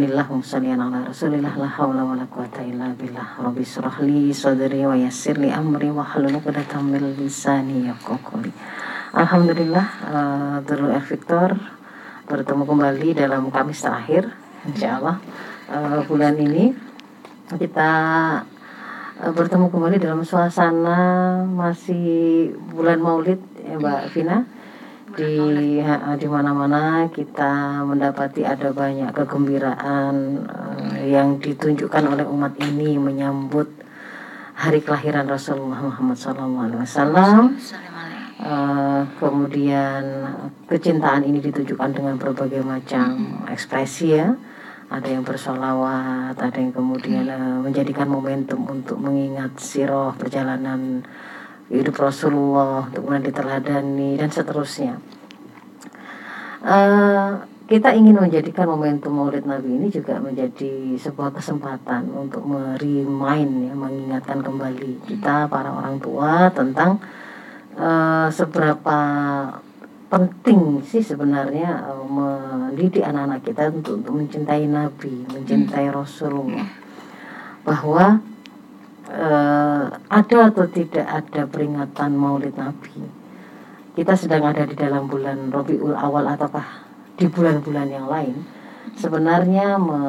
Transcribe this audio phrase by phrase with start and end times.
[0.00, 3.36] Alhamdulillah Musallian ala rasulillah La hawla wa la quwata illa billah.
[3.36, 8.48] Rabbi surahli sadri wa yassir li amri Wa halul uqdatan min lisani yaqaquli
[9.12, 11.52] Alhamdulillah uh, Dulu Victor
[12.24, 14.24] Bertemu kembali dalam Kamis terakhir
[14.64, 15.20] Insya Allah
[15.68, 16.72] uh, Bulan ini
[17.60, 17.92] Kita
[19.20, 20.96] Eh, bertemu kembali dalam suasana
[21.44, 24.16] masih bulan Maulid ya Mbak.
[24.16, 24.48] Vina
[25.14, 25.80] di
[26.20, 30.14] di mana-mana kita mendapati ada banyak kegembiraan
[30.46, 33.66] uh, yang ditunjukkan oleh umat ini menyambut
[34.54, 37.56] hari kelahiran Rasulullah Muhammad SAW.
[38.40, 40.02] Uh, kemudian
[40.64, 44.32] kecintaan ini ditunjukkan dengan berbagai macam ekspresi ya
[44.90, 51.06] ada yang bersolawat, ada yang kemudian uh, menjadikan momentum untuk mengingat siroh perjalanan
[51.70, 54.98] hidup Rasulullah untuk kemudian diteladani dan seterusnya.
[56.60, 57.40] Uh,
[57.70, 64.42] kita ingin menjadikan momentum Maulid Nabi ini juga menjadi sebuah kesempatan untuk merimain ya, mengingatkan
[64.42, 66.98] kembali kita para orang tua tentang
[67.78, 68.98] uh, seberapa
[70.10, 75.94] penting sih sebenarnya uh, mendidik anak-anak kita untuk untuk mencintai Nabi, mencintai hmm.
[75.94, 76.66] Rasulullah.
[77.62, 78.18] Bahwa
[79.10, 83.02] uh, ada atau tidak ada peringatan Maulid Nabi.
[83.98, 86.86] Kita sedang ada di dalam bulan Rabiul Awal ataukah
[87.18, 88.46] di bulan-bulan yang lain.
[88.96, 90.00] Sebenarnya me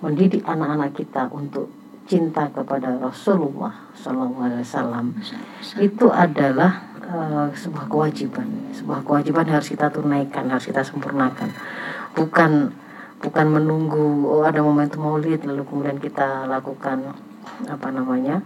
[0.00, 1.68] mendidik anak-anak kita untuk
[2.08, 5.06] cinta kepada Rasulullah Sallallahu Alaihi Wasallam
[5.78, 11.52] itu adalah uh, sebuah kewajiban sebuah kewajiban harus kita tunaikan harus kita sempurnakan
[12.18, 12.74] bukan
[13.20, 17.14] bukan menunggu oh ada momentum maulid lalu kemudian kita lakukan
[17.68, 18.42] apa namanya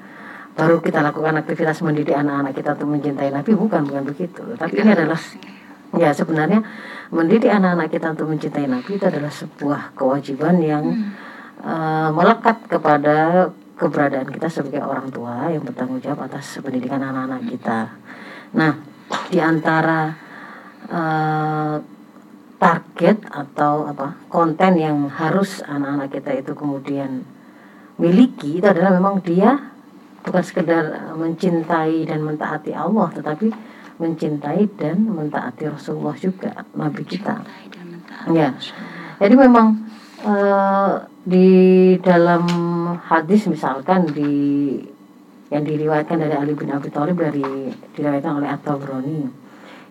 [0.55, 4.91] baru kita lakukan aktivitas mendidik anak-anak kita untuk mencintai Nabi bukan bukan begitu tapi ini
[4.95, 5.19] adalah
[5.95, 6.63] ya sebenarnya
[7.11, 11.11] mendidik anak-anak kita untuk mencintai Nabi itu adalah sebuah kewajiban yang hmm.
[11.63, 17.91] uh, melekat kepada keberadaan kita sebagai orang tua yang bertanggung jawab atas pendidikan anak-anak kita.
[18.55, 18.79] Nah,
[19.27, 20.15] di antara
[20.87, 21.77] uh,
[22.59, 27.27] target atau apa konten yang harus anak-anak kita itu kemudian
[28.01, 29.71] miliki itu adalah memang dia
[30.25, 33.53] bukan sekedar mencintai dan mentaati Allah tetapi
[34.01, 37.45] mencintai dan mentaati Rasulullah juga Nabi kita.
[38.33, 38.57] Ya.
[39.23, 39.79] Jadi memang
[40.27, 42.45] uh, di dalam
[42.99, 44.33] hadis misalkan di
[45.53, 49.21] yang diriwayatkan dari Ali bin Abi Thalib dari diriwayatkan oleh At-Tabrani.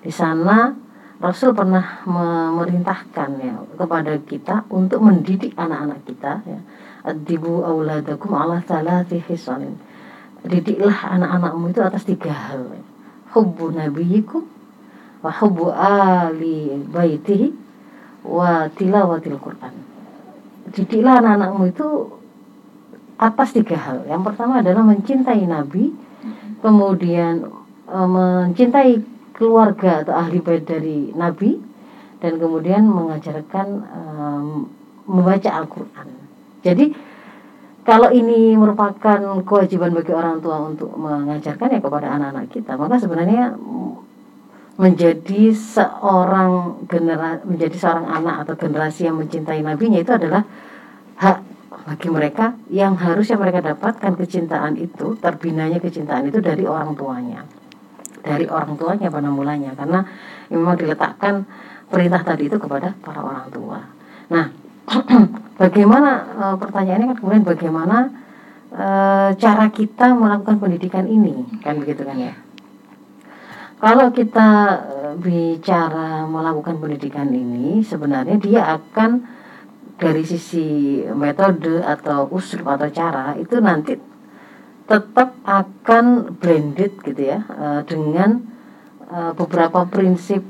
[0.03, 0.75] Di sana
[1.24, 6.59] Rasul pernah memerintahkan ya kepada kita untuk mendidik anak-anak kita ya.
[7.03, 9.75] Adibu auladakum ala thalathi hisalin.
[10.44, 12.80] Didiklah anak-anakmu itu atas tiga hal.
[13.36, 14.44] Hubbu nabiyikum
[15.24, 17.47] wa hubbu ali baitihi
[18.24, 19.75] wa tilawatil Quran.
[20.72, 21.88] Didiklah anak-anakmu itu
[23.20, 24.08] atas tiga hal.
[24.08, 25.91] Yang pertama adalah mencintai Nabi,
[26.64, 27.52] kemudian
[27.88, 29.00] e, mencintai
[29.35, 31.59] keluarga atau ahli bait dari Nabi,
[32.24, 34.02] dan kemudian mengajarkan e,
[35.08, 36.22] membaca Al-Quran.
[36.63, 36.96] Jadi
[37.84, 43.59] kalau ini merupakan kewajiban bagi orang tua untuk mengajarkan ya kepada anak-anak kita, maka sebenarnya
[44.73, 50.41] menjadi seorang generasi menjadi seorang anak atau generasi yang mencintai nabinya itu adalah
[51.22, 51.38] hak
[51.84, 57.44] bagi mereka yang harusnya mereka dapatkan kecintaan itu terbinanya kecintaan itu dari orang tuanya.
[58.23, 60.07] Dari orang tuanya pada mulanya karena
[60.47, 61.44] memang diletakkan
[61.91, 63.84] perintah tadi itu kepada para orang tua.
[64.31, 64.62] Nah
[65.61, 67.97] bagaimana e, pertanyaannya kan kemudian bagaimana
[68.71, 68.88] e,
[69.38, 71.47] cara kita melakukan pendidikan ini?
[71.63, 72.33] Kan begitu kan ya?
[73.84, 74.49] Kalau kita
[74.87, 79.23] e, bicara melakukan pendidikan ini sebenarnya dia akan
[79.97, 83.96] dari sisi metode atau usul atau cara itu nanti
[84.84, 88.43] tetap akan blended gitu ya uh, dengan
[89.08, 90.43] uh, beberapa prinsip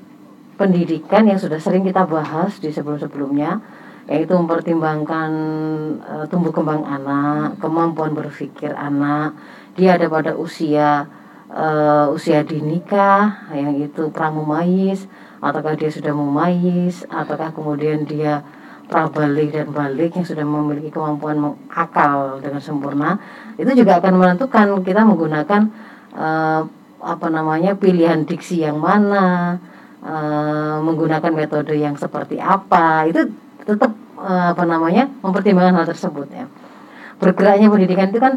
[0.58, 3.62] pendidikan yang sudah sering kita bahas di sebelum-sebelumnya
[4.08, 5.32] yaitu mempertimbangkan
[6.04, 9.36] uh, tumbuh kembang anak, kemampuan berpikir anak,
[9.80, 11.08] dia ada pada usia
[11.54, 15.08] uh, usia dinikah yang itu pramumayis
[15.40, 18.44] ataukah dia sudah mumayis ataukah kemudian dia
[18.88, 23.18] prabalik dan balik yang sudah memiliki kemampuan akal dengan sempurna.
[23.56, 25.62] Itu juga akan menentukan kita menggunakan
[26.14, 26.62] uh,
[27.04, 29.58] apa namanya pilihan diksi yang mana
[30.04, 33.08] uh, menggunakan metode yang seperti apa.
[33.08, 33.32] Itu
[33.64, 36.46] tetap uh, apa namanya mempertimbangkan hal tersebut ya
[37.18, 38.34] bergeraknya pendidikan itu kan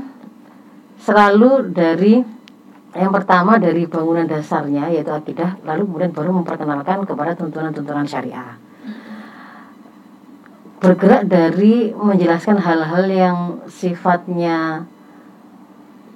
[1.02, 2.22] selalu dari
[2.96, 8.56] yang pertama dari bangunan dasarnya yaitu akidah, lalu kemudian baru memperkenalkan kepada tuntunan-tuntunan syariah.
[10.80, 13.38] Bergerak dari menjelaskan hal-hal yang
[13.68, 14.88] sifatnya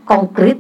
[0.09, 0.57] konkret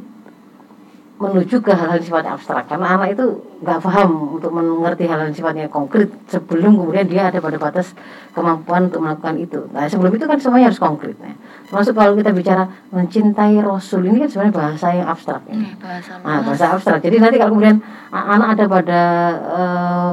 [1.21, 6.09] menuju ke hal-hal sifatnya abstrak karena anak itu nggak paham untuk mengerti hal-hal sifatnya konkret
[6.33, 7.93] sebelum kemudian dia ada pada batas
[8.33, 9.61] kemampuan untuk melakukan itu.
[9.69, 11.13] Nah sebelum itu kan semuanya harus konkret.
[11.21, 11.37] Ya.
[11.69, 15.45] Termasuk kalau kita bicara mencintai Rasul ini kan sebenarnya bahasa yang abstrak.
[15.45, 15.55] Ya.
[15.77, 16.99] bahasa, nah, bahasa abstrak.
[17.05, 19.03] Jadi nanti kalau kemudian anak ada pada
[19.45, 20.11] uh,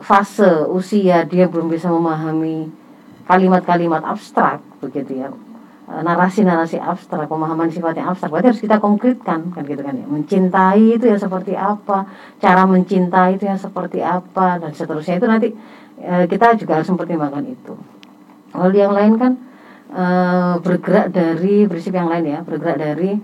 [0.00, 2.72] fase usia dia belum bisa memahami
[3.28, 5.28] kalimat-kalimat abstrak begitu ya
[5.90, 10.06] narasi-narasi abstrak, pemahaman sifatnya abstrak, berarti harus kita konkretkan kan gitu kan ya.
[10.06, 12.06] Mencintai itu ya seperti apa,
[12.38, 15.48] cara mencintai itu ya seperti apa dan seterusnya itu nanti
[15.98, 17.74] e, kita juga harus mempertimbangkan itu.
[18.54, 19.32] Lalu yang lain kan
[19.90, 20.04] e,
[20.62, 23.18] bergerak dari prinsip yang lain ya, bergerak dari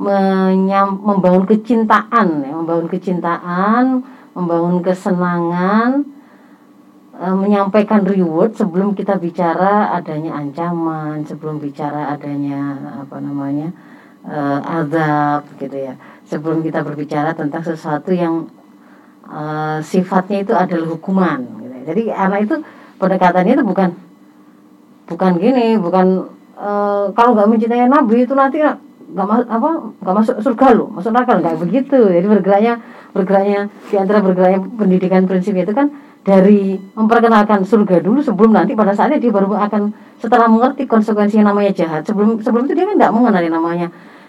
[0.00, 3.84] menyam, membangun kecintaan ya, membangun kecintaan,
[4.32, 6.08] membangun kesenangan
[7.18, 13.74] Eh, menyampaikan reward sebelum kita bicara adanya ancaman, sebelum bicara adanya apa namanya
[14.22, 15.98] uh, azab gitu ya.
[16.30, 18.46] Sebelum kita berbicara tentang sesuatu yang
[19.26, 21.42] uh, sifatnya itu adalah hukuman.
[21.58, 21.82] Gitu ya.
[21.90, 22.56] Jadi anak itu
[23.02, 23.90] pendekatannya itu bukan
[25.10, 26.22] bukan gini, bukan
[26.54, 29.70] uh, kalau nggak mencintai Nabi itu nanti nggak masuk apa
[30.06, 31.98] nggak masuk surga lo, masuk neraka nggak begitu.
[31.98, 32.78] Jadi bergeraknya
[33.10, 35.90] bergeraknya di antara bergeraknya pendidikan prinsipnya itu kan
[36.26, 41.48] dari memperkenalkan surga dulu sebelum nanti pada saatnya dia baru akan setelah mengerti konsekuensi yang
[41.48, 42.04] namanya jahat.
[42.04, 43.88] Sebelum sebelum itu dia kan nggak mengenali namanya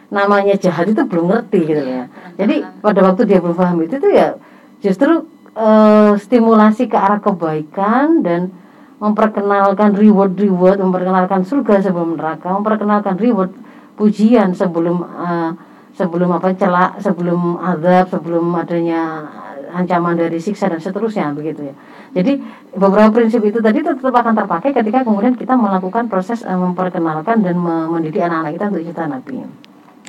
[0.10, 2.10] namanya jahat itu belum ngerti gitu ya.
[2.34, 4.36] jadi pada waktu dia belum paham itu tuh ya
[4.82, 8.50] justru uh, stimulasi ke arah kebaikan dan
[8.98, 13.54] memperkenalkan reward reward memperkenalkan surga sebelum neraka memperkenalkan reward
[13.96, 15.54] pujian sebelum uh,
[15.94, 19.30] sebelum apa celak sebelum azab sebelum adanya
[19.70, 21.76] ancaman dari siksa dan seterusnya begitu ya.
[22.18, 22.42] Jadi
[22.74, 27.56] beberapa prinsip itu tadi tetap akan terpakai ketika kemudian kita melakukan proses uh, memperkenalkan dan
[27.62, 29.34] mendidik anak-anak kita untuk cinta Nabi.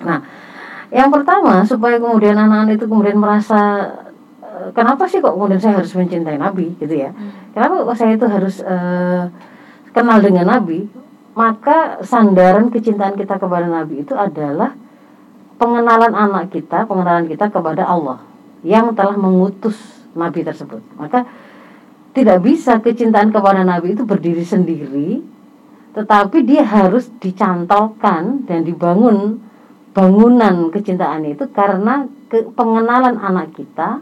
[0.00, 0.18] Nah,
[0.88, 3.60] yang pertama supaya kemudian anak-anak itu kemudian merasa
[4.40, 7.12] uh, kenapa sih kok kemudian saya harus mencintai Nabi gitu ya?
[7.12, 7.52] Hmm.
[7.52, 9.28] Kenapa kok saya itu harus uh,
[9.92, 10.88] kenal dengan Nabi?
[11.30, 14.74] Maka sandaran kecintaan kita kepada Nabi itu adalah
[15.62, 18.29] pengenalan anak kita, pengenalan kita kepada Allah
[18.66, 19.76] yang telah mengutus
[20.12, 20.82] nabi tersebut.
[20.98, 21.24] Maka
[22.10, 25.22] tidak bisa kecintaan kepada nabi itu berdiri sendiri,
[25.94, 29.42] tetapi dia harus dicantolkan dan dibangun
[29.90, 33.98] bangunan kecintaan itu karena ke, pengenalan anak kita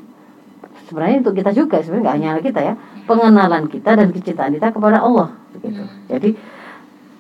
[0.85, 2.75] sebenarnya untuk kita juga sebenarnya nggak hanya kita ya
[3.09, 6.13] pengenalan kita dan kecintaan kita kepada Allah begitu hmm.
[6.13, 6.31] jadi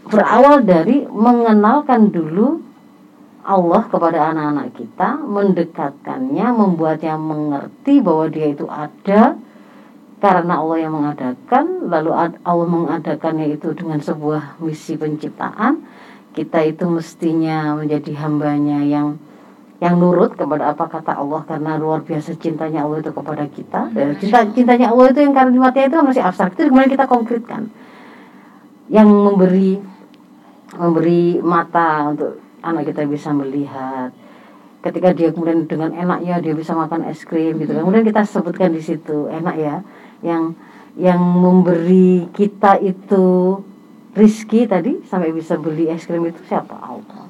[0.08, 2.60] berawal dari mengenalkan dulu
[3.48, 9.40] Allah kepada anak-anak kita, mendekatkannya, membuatnya mengerti bahwa dia itu ada
[10.20, 12.10] karena Allah yang mengadakan, lalu
[12.44, 15.80] Allah mengadakannya itu dengan sebuah misi penciptaan.
[16.36, 19.16] Kita itu mestinya menjadi hambanya yang
[19.78, 23.80] yang nurut kepada apa kata Allah karena luar biasa cintanya Allah itu kepada kita.
[23.94, 27.70] Dan cinta cintanya Allah itu yang kalimatnya itu masih abstrak itu kemudian kita konkretkan.
[28.90, 29.70] Yang memberi
[30.74, 34.10] memberi mata untuk anak kita bisa melihat.
[34.78, 37.82] Ketika dia kemudian dengan enaknya dia bisa makan es krim gitu kan.
[37.82, 39.76] Kemudian kita sebutkan di situ enak ya
[40.22, 40.54] yang
[40.98, 43.58] yang memberi kita itu
[44.14, 46.74] rizki tadi sampai bisa beli es krim itu siapa?
[46.78, 47.26] Allah.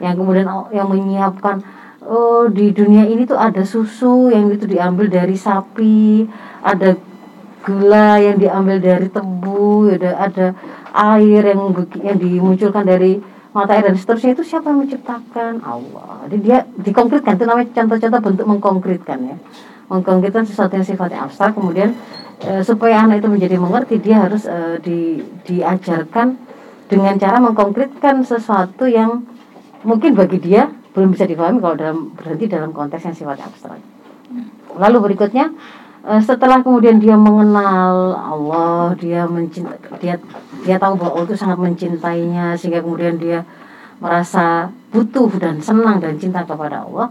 [0.00, 1.64] Yang kemudian yang menyiapkan
[2.04, 6.28] oh di dunia ini tuh ada susu yang itu diambil dari sapi
[6.60, 6.96] ada
[7.64, 10.46] gula yang diambil dari tebu ada ada
[10.92, 11.72] air yang
[12.04, 15.62] yang dimunculkan dari mata air dan seterusnya itu siapa yang menciptakan?
[15.62, 16.26] Allah.
[16.26, 19.36] Jadi dia dikonkretkan itu namanya contoh-contoh bentuk mengkonkretkan ya.
[19.86, 21.94] Mengkonkretkan sesuatu yang sifatnya abstrak kemudian
[22.42, 26.34] e, supaya anak itu menjadi mengerti dia harus e, di, diajarkan
[26.90, 29.22] dengan cara mengkonkretkan sesuatu yang
[29.86, 33.78] mungkin bagi dia belum bisa dipahami kalau dalam berhenti dalam konteks yang sifatnya abstrak.
[34.74, 35.54] Lalu berikutnya
[36.20, 40.20] setelah kemudian dia mengenal Allah, dia mencinta, dia
[40.60, 43.48] dia tahu bahwa Allah itu sangat mencintainya sehingga kemudian dia
[44.04, 47.08] merasa butuh dan senang dan cinta kepada Allah.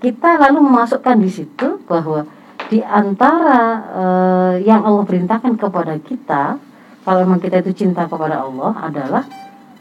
[0.00, 2.24] Kita lalu memasukkan di situ bahwa
[2.72, 6.56] di antara uh, yang Allah perintahkan kepada kita,
[7.04, 9.24] kalau memang kita itu cinta kepada Allah adalah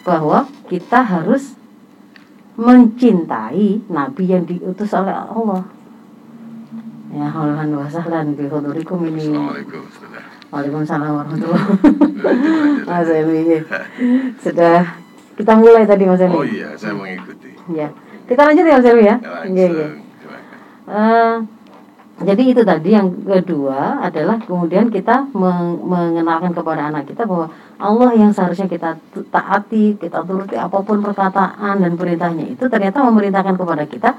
[0.03, 1.55] bahwa kita harus
[2.59, 5.63] mencintai nabi yang diutus oleh Allah
[7.11, 9.35] Ya, haulan wa sahlan bi hudurikum ini.
[9.35, 9.83] Assalamualaikum.
[10.47, 12.87] Waalaikumsalam warahmatullahi wabarakatuh.
[12.87, 13.39] Mas Emi.
[14.39, 14.79] Sudah
[15.35, 16.35] kita mulai tadi Mas Emi.
[16.39, 17.51] Oh iya, saya mengikuti.
[17.75, 17.91] Ya.
[18.31, 19.15] Kita lanjut ya Mas Emi ya.
[19.43, 19.87] Iya, iya.
[20.87, 21.35] Eh,
[22.21, 27.49] jadi itu tadi yang kedua adalah kemudian kita meng- mengenalkan kepada anak kita bahwa
[27.81, 28.97] Allah yang seharusnya kita
[29.33, 34.09] taati, kita turuti apa pun perkataan dan perintahnya itu ternyata memerintahkan kepada kita.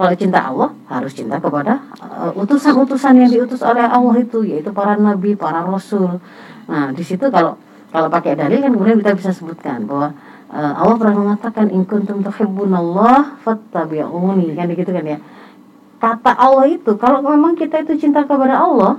[0.00, 4.96] Kalau cinta Allah harus cinta kepada eh, utusan-utusan yang diutus oleh Allah itu yaitu para
[4.96, 6.16] nabi, para rasul.
[6.64, 7.60] Nah, di situ kalau
[7.92, 10.16] kalau pakai dalil kan kemudian kita bisa sebutkan bahwa
[10.48, 14.56] eh, Allah pernah mengatakan in kuntum tuhibbunallah fattabi'uni.
[14.56, 15.20] Kan gitu kan ya
[16.00, 18.96] kata Allah itu kalau memang kita itu cinta kepada Allah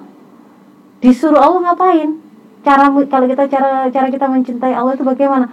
[1.01, 2.21] disuruh Allah ngapain?
[2.61, 5.49] Cara kalau kita cara cara kita mencintai Allah itu bagaimana?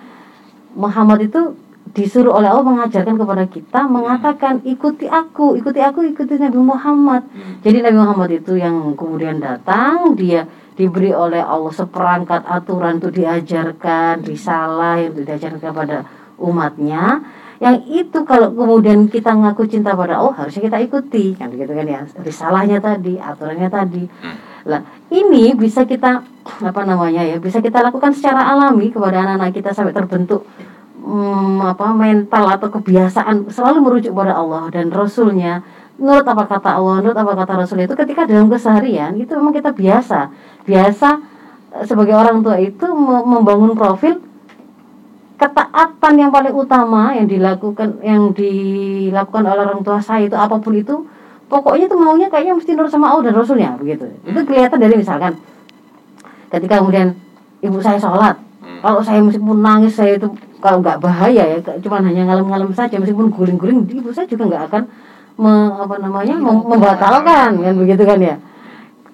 [0.76, 1.56] Muhammad itu
[1.96, 7.24] disuruh oleh Allah mengajarkan kepada kita mengatakan ikuti aku ikuti aku ikuti Nabi Muhammad.
[7.64, 10.44] Jadi Nabi Muhammad itu yang kemudian datang dia
[10.76, 16.06] diberi oleh Allah seperangkat aturan itu diajarkan risalah yang diajarkan kepada
[16.38, 17.24] umatnya
[17.58, 21.86] yang itu kalau kemudian kita ngaku cinta pada Allah harusnya kita ikuti kan gitu kan
[21.90, 24.06] ya risalahnya tadi aturannya tadi.
[24.62, 26.22] Lah ini bisa kita
[26.62, 30.46] apa namanya ya bisa kita lakukan secara alami kepada anak-anak kita sampai terbentuk
[31.02, 35.66] hmm, apa mental atau kebiasaan selalu merujuk pada Allah dan Rasulnya.
[35.98, 39.74] Menurut apa kata Allah menurut apa kata Rasul itu ketika dalam keseharian itu memang kita
[39.74, 40.30] biasa.
[40.62, 41.08] Biasa
[41.74, 44.22] eh, sebagai orang tua itu me- membangun profil
[45.38, 50.74] ketaatan yang paling utama yang dilakukan yang dilakukan oleh orang tua saya itu apa pun
[50.74, 51.06] itu
[51.46, 54.04] pokoknya itu maunya kayaknya mesti nurut sama Allah dan Rasulnya begitu.
[54.26, 55.38] Itu kelihatan dari misalkan
[56.50, 57.14] ketika kemudian
[57.62, 58.34] ibu saya sholat
[58.82, 60.26] kalau saya meskipun nangis saya itu
[60.58, 64.82] kalau nggak bahaya ya cuma hanya ngalem-ngalem saja meskipun guling-guling ibu saya juga nggak akan
[65.38, 67.62] me- apa namanya mem- membatalkan.
[67.62, 68.36] kan begitu kan ya.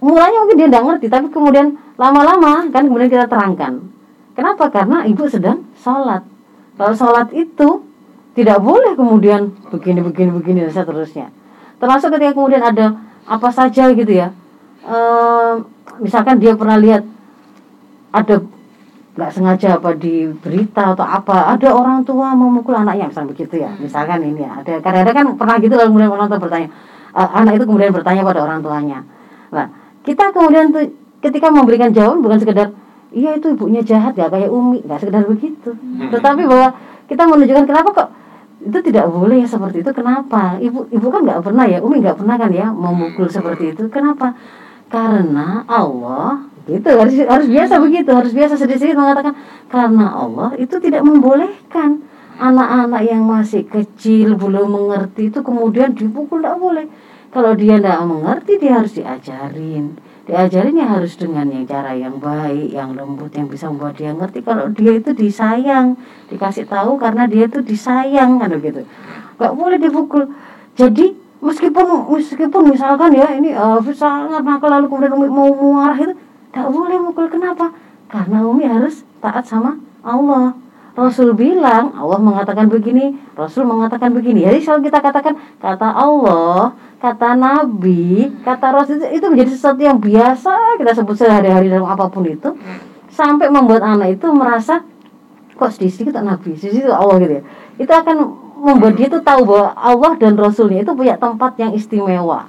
[0.00, 3.93] Mulanya mungkin dia nggak ngerti tapi kemudian lama-lama kan kemudian kita terangkan
[4.35, 4.71] kenapa?
[4.71, 6.23] Karena ibu sedang sholat.
[6.75, 7.87] Kalau sholat itu
[8.35, 11.31] tidak boleh kemudian begini begini begini dan seterusnya.
[11.79, 14.35] Termasuk ketika kemudian ada apa saja gitu ya.
[14.85, 15.64] Ehm,
[16.03, 17.07] misalkan dia pernah lihat
[18.11, 18.43] ada
[19.14, 23.71] nggak sengaja apa di berita atau apa ada orang tua memukul anaknya misalnya begitu ya.
[23.79, 26.69] Misalkan ini ya ada kadang-kadang kan pernah gitu lalu kemudian orang tua bertanya
[27.14, 28.99] eh, anak itu kemudian bertanya pada orang tuanya.
[29.55, 29.67] Nah
[30.03, 30.91] kita kemudian tuh
[31.23, 32.69] ketika memberikan jawaban bukan sekedar
[33.14, 35.71] iya itu ibunya jahat ya kayak umi nggak sekedar begitu.
[36.11, 36.75] Tetapi bahwa
[37.06, 38.09] kita menunjukkan kenapa kok
[38.64, 40.59] itu tidak boleh ya seperti itu kenapa?
[40.59, 44.35] Ibu ibu kan nggak pernah ya umi nggak pernah kan ya memukul seperti itu kenapa?
[44.90, 49.37] Karena Allah gitu harus harus biasa begitu harus biasa sedikit-sedikit mengatakan
[49.68, 52.00] karena Allah itu tidak membolehkan
[52.40, 56.87] anak-anak yang masih kecil belum mengerti itu kemudian dipukul tidak boleh.
[57.30, 62.97] Kalau dia tidak mengerti dia harus diajarin diajarinnya harus dengan yang cara yang baik yang
[62.97, 64.40] lembut yang bisa membuat dia ngerti.
[64.40, 66.00] Kalau dia itu disayang
[66.33, 68.88] dikasih tahu karena dia itu disayang kan begitu.
[69.37, 70.25] Nggak boleh dipukul.
[70.75, 71.12] Jadi
[71.45, 76.16] meskipun meskipun misalkan ya ini uh, sangat nakal lalu kemudian Umi mau marah itu
[76.50, 77.26] tidak boleh mukul.
[77.28, 77.76] Kenapa?
[78.09, 80.63] Karena Umi harus taat sama Allah
[80.94, 84.46] Rasul bilang Allah mengatakan begini Rasul mengatakan begini.
[84.46, 89.98] Jadi selalu kita katakan kata Allah kata Nabi kata Rasul itu, itu menjadi sesuatu yang
[89.98, 92.54] biasa kita sebut sehari-hari dalam apa pun itu.
[93.10, 94.86] Sampai membuat anak itu merasa
[95.54, 97.44] kok sedikit sedikit Nabi sedikit Allah gitu ya.
[97.74, 98.16] Itu akan
[98.64, 102.46] membuat dia tuh tahu bahwa Allah dan Rasulnya itu punya tempat yang istimewa.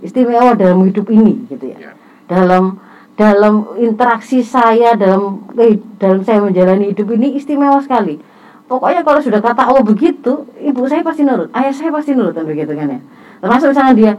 [0.00, 1.76] Istimewa dalam hidup ini gitu ya.
[1.76, 1.92] Ya.
[2.24, 2.80] dalam
[3.20, 8.16] dalam interaksi saya dalam eh, dalam saya menjalani hidup ini istimewa sekali.
[8.64, 12.48] Pokoknya kalau sudah kata Allah begitu ibu saya pasti nurut ayah saya pasti nurut kan
[12.48, 13.00] begitu kan ya.
[13.44, 14.12] Termasuk misalnya dia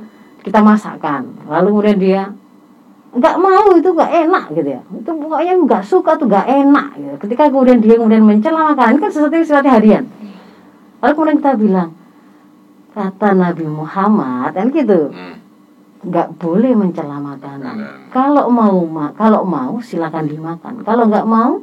[0.46, 2.22] kita masakkan lalu kemudian dia
[3.12, 4.82] nggak mau itu nggak enak gitu ya.
[4.94, 7.16] Itu pokoknya nggak suka tuh nggak enak gitu.
[7.26, 10.04] ketika kemudian dia kemudian mencela makanan kan sesuatu yang sifatnya harian.
[11.02, 11.90] Lalu kemudian kita bilang
[12.94, 15.10] kata Nabi Muhammad kan gitu.
[15.10, 15.41] Hmm.
[16.02, 17.76] Nggak boleh mencela makanan.
[17.78, 18.10] Makanan.
[18.10, 20.82] Kalau mau ma kalau mau silakan dimakan.
[20.82, 21.62] Kalau nggak mau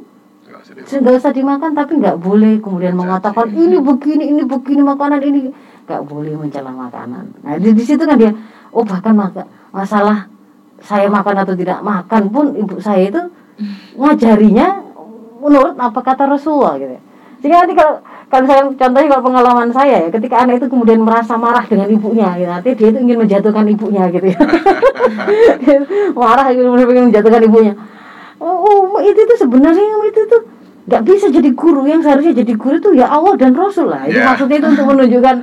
[0.69, 5.39] Nggak usah dimakan tapi nggak boleh kemudian mengatakan ini begini ini begini makanan ini
[5.87, 7.31] nggak boleh mencela makanan.
[7.41, 8.35] Nah di, di situ kan dia
[8.69, 10.27] oh bahkan maka, masalah
[10.83, 13.21] saya makan atau tidak makan pun ibu saya itu
[13.99, 14.67] ngajarinya
[15.39, 16.97] menurut apa kata Rasulullah gitu.
[17.39, 17.93] Sehingga nanti kalau
[18.29, 22.29] kalau saya contohnya kalau pengalaman saya ya ketika anak itu kemudian merasa marah dengan ibunya
[22.37, 24.39] gitu, nanti dia itu ingin menjatuhkan ibunya gitu ya.
[26.21, 27.73] marah gitu ingin menjatuhkan ibunya.
[28.39, 28.55] Oh,
[28.95, 30.41] oh, itu tuh sebenarnya itu tuh
[30.89, 34.05] nggak bisa jadi guru yang seharusnya jadi guru itu ya Allah dan Rasul lah.
[34.09, 34.29] Itu Ya.
[34.33, 35.35] maksudnya itu untuk menunjukkan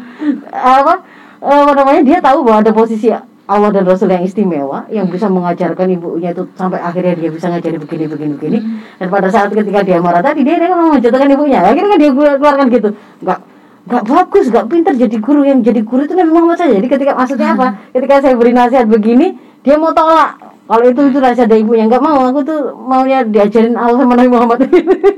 [0.50, 0.94] apa
[1.42, 3.12] apa namanya dia tahu bahwa ada posisi
[3.46, 7.78] Allah dan Rasul yang istimewa yang bisa mengajarkan ibunya itu sampai akhirnya dia bisa ngajari
[7.78, 8.58] begini begini begini
[8.98, 11.62] dan pada saat ketika dia marah tadi dia dia kan mau menjatuhkan ibunya.
[11.62, 12.88] Akhirnya kan dia keluarkan gitu.
[13.22, 13.38] Nggak
[13.86, 15.40] nggak bagus, nggak pintar jadi guru.
[15.46, 16.74] Yang jadi guru itu Nabi Muhammad saja.
[16.74, 17.66] Jadi ketika maksudnya apa?
[17.94, 20.42] Ketika saya beri nasihat begini, dia mau tolak.
[20.66, 21.86] Kalau itu itu rahasia dari ibunya.
[21.86, 24.58] Nggak mau, aku tuh maunya diajarin Allah sama Nabi Muhammad.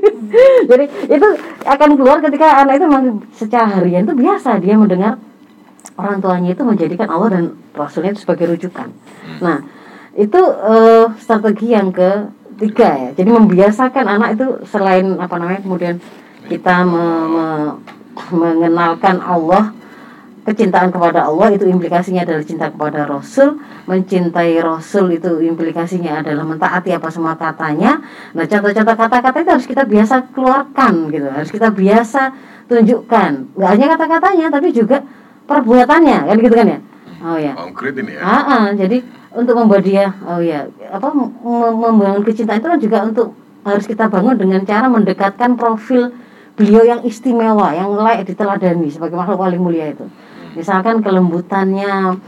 [0.70, 1.28] jadi itu
[1.64, 4.60] akan keluar ketika anak itu memang secara harian itu biasa.
[4.60, 5.16] Dia mendengar
[5.98, 7.44] orang tuanya itu menjadikan Allah dan
[7.74, 8.88] Rasulnya itu sebagai rujukan.
[9.42, 9.62] Nah
[10.14, 13.10] itu eh, strategi yang ketiga ya.
[13.14, 16.02] Jadi membiasakan anak itu selain apa namanya kemudian
[16.46, 17.74] kita me- me-
[18.34, 19.74] mengenalkan Allah
[20.48, 23.60] kecintaan kepada Allah itu implikasinya adalah cinta kepada Rasul.
[23.84, 28.00] Mencintai Rasul itu implikasinya adalah mentaati apa semua katanya.
[28.32, 31.28] Nah contoh-contoh kata-kata itu harus kita biasa keluarkan gitu.
[31.28, 32.32] Harus kita biasa
[32.68, 33.56] tunjukkan.
[33.56, 35.04] Nggak hanya kata-katanya tapi juga
[35.48, 36.78] perbuatannya kan gitu kan ya?
[37.18, 38.20] Oh ya Konkret ini ya.
[38.22, 39.02] Ah, ah, jadi
[39.34, 41.34] untuk membuat dia oh ya apa mem-
[41.76, 43.28] membangun kecintaan itu kan juga untuk
[43.66, 46.14] harus kita bangun dengan cara mendekatkan profil
[46.54, 50.06] beliau yang istimewa yang layak diteladani sebagai makhluk paling mulia itu.
[50.54, 52.18] Misalkan kelembutannya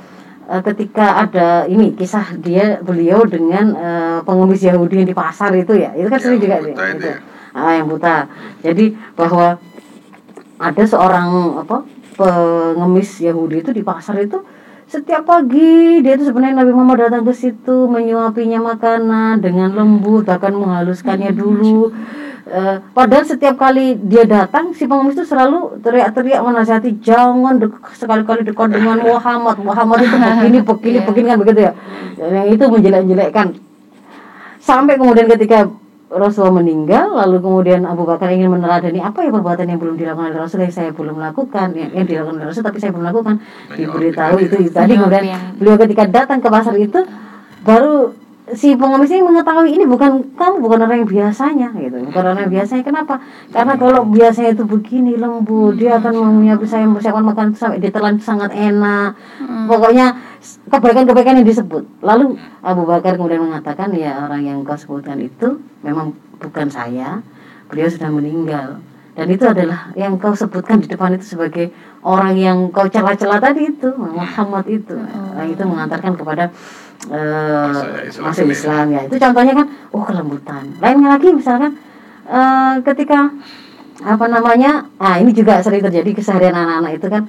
[0.51, 5.77] eh, ketika ada ini kisah dia beliau dengan eh, pengemis Yahudi yang di pasar itu
[5.79, 5.95] ya?
[5.95, 7.19] Itu kan sering juga buta ya, itu ya.
[7.51, 8.17] Ah, yang buta.
[8.63, 9.59] Jadi bahwa
[10.61, 11.29] ada seorang
[11.67, 11.77] apa
[12.21, 14.45] pengemis Yahudi itu di pasar itu
[14.85, 20.51] setiap pagi dia itu sebenarnya Nabi Muhammad datang ke situ menyuapinya makanan dengan lembut bahkan
[20.53, 21.95] menghaluskannya dulu.
[22.43, 28.43] Eh, padahal setiap kali dia datang si pengemis itu selalu teriak-teriak menasihati jangan dek- sekali-kali
[28.43, 29.63] dekat dengan Muhammad.
[29.63, 31.07] Muhammad itu begini begini Iya.
[31.07, 31.73] begini kan begitu ya.
[32.19, 33.47] Yang itu menjelek-jelekkan.
[34.59, 35.71] Sampai kemudian ketika
[36.11, 40.41] Rasulullah meninggal lalu kemudian Abu Bakar ingin meneladani apa ya perbuatan yang belum dilakukan oleh
[40.43, 43.35] Rasul yang saya belum lakukan yang, yang dilakukan oleh Rasul tapi saya belum lakukan.
[43.79, 47.07] Diberitahu itu, itu tadi kemudian beliau ketika datang ke pasar itu
[47.63, 48.11] baru
[48.55, 51.97] si pengemis ini mengetahui ini bukan kamu bukan orang yang biasanya gitu.
[52.11, 52.83] Bukan orang yang biasanya.
[52.83, 53.15] Kenapa?
[53.51, 58.51] Karena kalau biasanya itu begini lembut dia akan menyiapkan saya mempersiapkan makan sampai ditelan sangat
[58.55, 59.15] enak.
[59.71, 60.19] Pokoknya
[60.71, 61.85] kebaikan-kebaikan yang disebut.
[62.03, 67.23] Lalu Abu Bakar kemudian mengatakan ya orang yang kau sebutkan itu memang bukan saya.
[67.71, 68.83] Beliau sudah meninggal.
[69.11, 73.69] Dan itu adalah yang kau sebutkan di depan itu sebagai orang yang kau cela-cela tadi
[73.69, 74.97] itu Muhammad itu.
[74.97, 76.55] Nah, itu mengantarkan kepada
[77.09, 78.51] eh, Masuk Islam.
[78.53, 79.01] Islam ya?
[79.09, 80.65] Itu contohnya kan oh kelembutan.
[80.79, 81.73] Lainnya lagi misalkan
[82.29, 83.33] eh, ketika
[84.01, 87.23] apa namanya ah ini juga sering terjadi keseharian anak-anak itu kan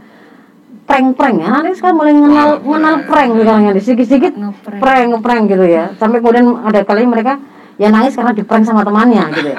[0.84, 1.50] prank-prank ya.
[1.64, 3.32] Anak sekarang mulai mengenal Oh, mengenal prank.
[3.32, 3.72] prank sekarang ya.
[3.80, 4.34] Sedikit-sedikit
[4.80, 5.84] prank ngeprank gitu ya.
[5.96, 7.40] Sampai kemudian ada kali mereka
[7.80, 9.58] ya nangis karena diprank sama temannya gitu ya.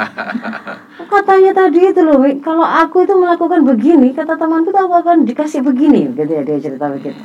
[1.13, 5.61] Katanya tadi itu loh kalau aku itu melakukan begini kata temanku tuh aku akan dikasih
[5.61, 7.21] begini gitu ya dia cerita begitu.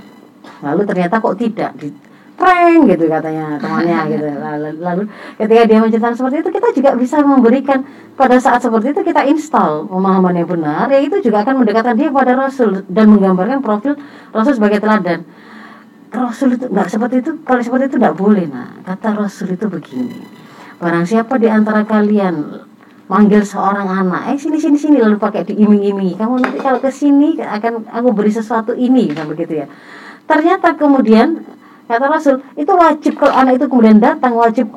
[0.60, 1.88] Lalu ternyata kok tidak di
[2.38, 4.26] prank gitu katanya temannya gitu.
[4.30, 5.04] Lalu, lalu
[5.42, 7.80] ketika dia menceritakan seperti itu kita juga bisa memberikan
[8.14, 12.14] pada saat seperti itu kita install pemahaman yang benar ya itu juga akan mendekatkan dia
[12.14, 13.98] kepada Rasul dan menggambarkan profil
[14.32, 15.26] Rasul sebagai teladan.
[16.08, 20.24] Rasul itu nggak seperti itu kalau seperti itu nggak boleh nah kata Rasul itu begini
[20.80, 22.64] barang siapa di antara kalian
[23.08, 27.40] manggil seorang anak eh sini sini sini lalu pakai diiming-imingi kamu nanti kalau ke sini
[27.40, 29.68] akan aku beri sesuatu ini kan begitu ya.
[30.28, 31.40] Ternyata kemudian
[31.88, 34.68] kata Rasul itu wajib kalau anak itu kemudian datang wajib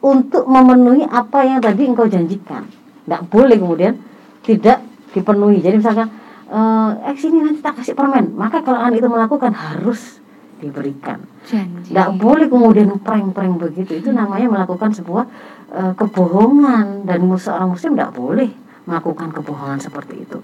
[0.00, 2.66] untuk memenuhi apa yang tadi engkau janjikan.
[3.06, 3.94] Nggak boleh kemudian
[4.42, 5.62] tidak dipenuhi.
[5.62, 6.08] Jadi misalkan
[6.46, 8.34] eh eh, sini nanti tak kasih permen.
[8.34, 10.22] Maka kalau anak itu melakukan harus
[10.58, 11.20] diberikan.
[11.46, 14.00] Tidak boleh kemudian prank-prank begitu.
[14.00, 15.24] Itu namanya melakukan sebuah
[15.74, 17.04] eh, kebohongan.
[17.04, 20.38] Dan seorang muslim tidak boleh melakukan kebohongan seperti itu.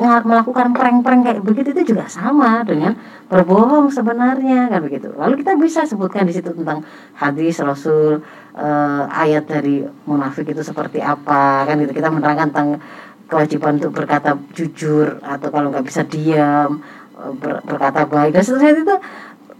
[0.00, 2.96] Melakukan prank-prank kayak begitu itu juga sama dengan
[3.28, 5.12] berbohong sebenarnya kan begitu.
[5.12, 6.80] Lalu kita bisa sebutkan di situ tentang
[7.20, 8.24] hadis rasul
[8.56, 11.92] eh, ayat dari munafik itu seperti apa kan gitu.
[11.92, 12.80] Kita menerangkan tentang
[13.28, 16.80] kewajiban untuk berkata jujur atau kalau nggak bisa diam
[17.20, 18.32] eh, ber- berkata baik.
[18.32, 18.96] Dan seterusnya itu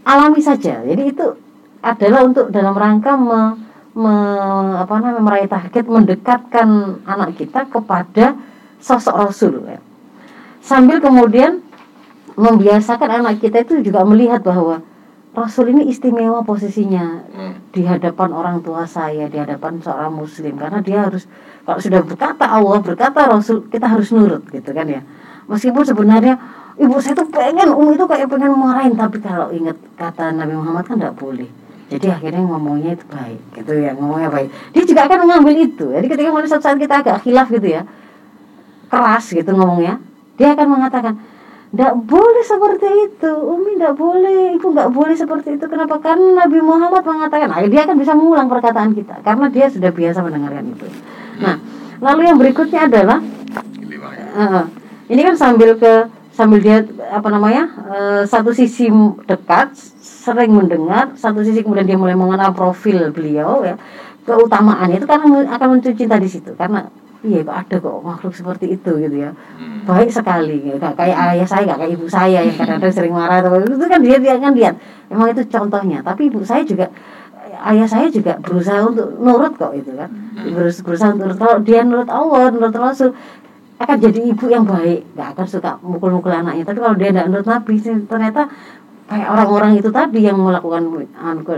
[0.08, 0.80] alami saja.
[0.80, 1.26] Jadi itu
[1.84, 3.60] adalah untuk dalam rangka me,
[3.92, 6.68] me- apa namanya meraih target mendekatkan
[7.04, 8.36] anak kita kepada
[8.80, 9.54] sosok Rasul.
[9.68, 9.78] ya.
[10.62, 11.60] Sambil kemudian
[12.34, 14.80] membiasakan anak kita itu juga melihat bahwa
[15.32, 17.56] Rasul ini istimewa posisinya Hmm.
[17.72, 21.24] di hadapan orang tua saya, di hadapan seorang muslim karena dia harus
[21.64, 25.00] kalau sudah berkata Allah, berkata Rasul, kita harus nurut gitu kan ya.
[25.48, 26.36] Meskipun sebenarnya
[26.76, 30.84] ibu saya tuh pengen umi itu kayak pengen marahin tapi kalau ingat kata Nabi Muhammad
[30.84, 31.48] kan tidak boleh.
[31.92, 34.48] Jadi akhirnya ngomongnya itu baik gitu ya, ngomongnya baik.
[34.72, 35.86] Dia juga akan mengambil itu.
[35.92, 37.84] Jadi ketika mulai suatu saat kita agak khilaf gitu ya,
[38.88, 40.00] keras gitu ngomongnya,
[40.40, 41.20] dia akan mengatakan
[41.72, 45.64] tidak boleh seperti itu, Umi tidak boleh, Ibu nggak boleh seperti itu.
[45.68, 46.00] Kenapa?
[46.00, 50.20] Karena Nabi Muhammad mengatakan, nah, dia akan bisa mengulang perkataan kita, karena dia sudah biasa
[50.20, 50.84] mendengarkan itu.
[51.40, 51.56] Nah,
[52.00, 54.68] lalu yang berikutnya adalah ya.
[55.08, 56.08] ini kan sambil ke
[56.42, 56.82] sambil dia
[57.14, 58.90] apa namanya eh, satu sisi
[59.30, 63.78] dekat sering mendengar satu sisi kemudian dia mulai mengenal profil beliau ya.
[64.26, 66.90] Keutamaannya itu karena akan muncul cinta di situ karena
[67.22, 69.30] iya kok ada kok makhluk seperti itu gitu ya.
[69.30, 69.86] Hmm.
[69.86, 70.74] baik sekali ya.
[70.82, 74.02] Gak kayak ayah saya gak kayak ibu saya yang kadang-kadang sering marah atau itu kan
[74.02, 74.74] dia dia kan lihat
[75.10, 76.02] emang itu contohnya.
[76.02, 76.90] Tapi ibu saya juga
[77.66, 80.10] ayah saya juga berusaha untuk nurut kok itu kan.
[80.54, 81.38] Berus- berusaha untuk nurut.
[81.38, 83.10] Kalau dia nurut Allah nurut Rasul
[83.84, 87.48] akan jadi ibu yang baik nggak akan suka mukul-mukul anaknya tapi kalau dia tidak nurut
[87.48, 87.74] Nabi
[88.06, 88.42] ternyata
[89.10, 90.82] kayak orang-orang itu tadi yang melakukan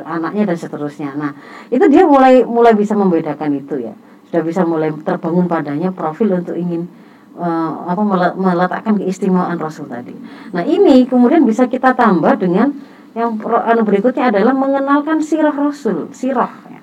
[0.09, 1.33] anaknya dan seterusnya nah
[1.69, 3.95] itu dia mulai mulai bisa membedakan itu ya
[4.35, 6.91] sudah bisa mulai terbangun padanya profil untuk ingin
[7.39, 10.11] eh, apa mele- meletakkan keistimewaan Rasul tadi.
[10.51, 12.75] Nah ini kemudian bisa kita tambah dengan
[13.15, 16.51] yang anu berikutnya adalah mengenalkan sirah Rasul, sirah.
[16.67, 16.83] ya.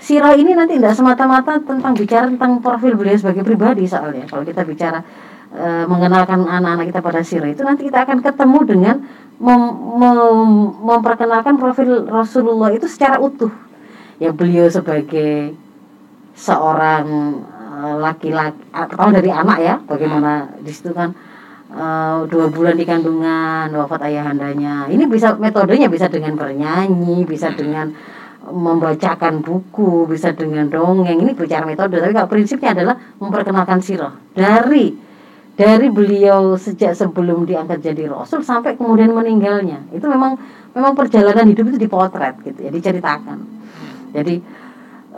[0.00, 4.24] Sirah ini nanti tidak semata-mata tentang bicara tentang profil beliau sebagai pribadi soalnya.
[4.24, 5.04] Kalau kita bicara
[5.52, 8.96] eh, mengenalkan anak-anak kita pada sirah itu nanti kita akan ketemu dengan
[9.36, 13.52] mem- mem- memperkenalkan profil Rasulullah itu secara utuh.
[14.16, 15.52] Ya beliau sebagai
[16.32, 17.04] seorang
[17.60, 21.12] eh, laki-laki atau dari anak ya bagaimana di situ kan
[21.76, 27.92] eh, dua bulan di kandungan wafat ayahandanya ini bisa metodenya bisa dengan bernyanyi bisa dengan
[28.48, 31.20] membacakan buku bisa dengan dongeng.
[31.20, 34.16] Ini bicara metode tapi kalau prinsipnya adalah memperkenalkan sirah.
[34.32, 34.96] Dari
[35.60, 39.84] dari beliau sejak sebelum diangkat jadi rasul sampai kemudian meninggalnya.
[39.92, 40.40] Itu memang
[40.72, 43.44] memang perjalanan hidup itu dipotret gitu ya diceritakan.
[44.16, 44.40] Jadi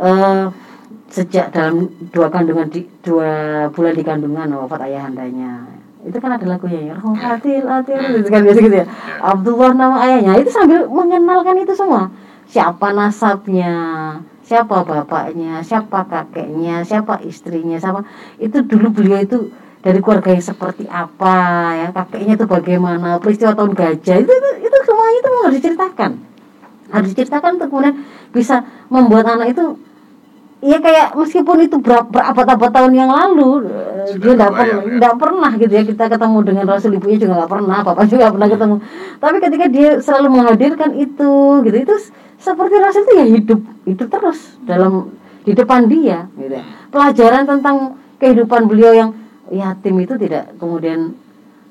[0.02, 0.44] eh,
[1.12, 5.78] sejak dalam dua kandungan di dua bulan di kandungan wafat ayahandanya.
[6.02, 8.86] Itu kan ada lagunya ya Rohatil Atil gitu kan biasa gitu ya.
[9.22, 10.42] Abdullah nama ayahnya.
[10.42, 12.10] Itu sambil mengenalkan itu semua
[12.48, 13.74] siapa nasabnya?
[14.42, 15.62] Siapa bapaknya?
[15.62, 16.82] Siapa kakeknya?
[16.82, 17.78] Siapa istrinya?
[17.78, 18.02] Siapa?
[18.42, 19.38] Itu dulu beliau itu
[19.82, 21.36] dari keluarga yang seperti apa
[21.78, 21.88] ya?
[21.94, 23.22] Kakeknya itu bagaimana?
[23.22, 24.16] Peristiwa tahun gajah.
[24.18, 26.10] Itu itu, itu semuanya itu harus diceritakan.
[26.92, 27.96] Harus diceritakan untuk kemudian
[28.34, 29.78] bisa membuat anak itu
[30.62, 33.66] Iya kayak meskipun itu ber- berabad-abad tahun yang lalu
[34.08, 34.98] Sudah dia nggak kebayang, pernah ya.
[34.98, 38.34] nggak pernah gitu ya kita ketemu dengan Rasul ibunya juga nggak pernah bapak juga nggak
[38.34, 38.76] pernah ketemu
[39.20, 41.32] tapi ketika dia selalu menghadirkan itu
[41.66, 41.94] gitu itu
[42.40, 44.92] seperti Rasul itu ya hidup hidup terus dalam
[45.42, 46.64] di depan dia gitu ya.
[46.90, 47.76] pelajaran tentang
[48.22, 49.10] kehidupan beliau yang
[49.50, 51.12] yatim itu tidak kemudian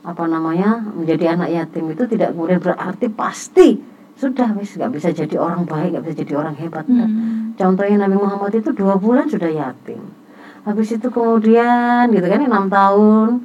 [0.02, 3.92] apa namanya menjadi anak yatim itu tidak kemudian berarti pasti
[4.22, 6.86] sudah wis nggak bisa jadi orang baik nggak bisa jadi orang hebat.
[6.86, 7.58] Hmm.
[7.58, 10.21] Contohnya Nabi Muhammad itu dua bulan sudah yatim.
[10.62, 13.42] Habis itu kemudian gitu kan enam tahun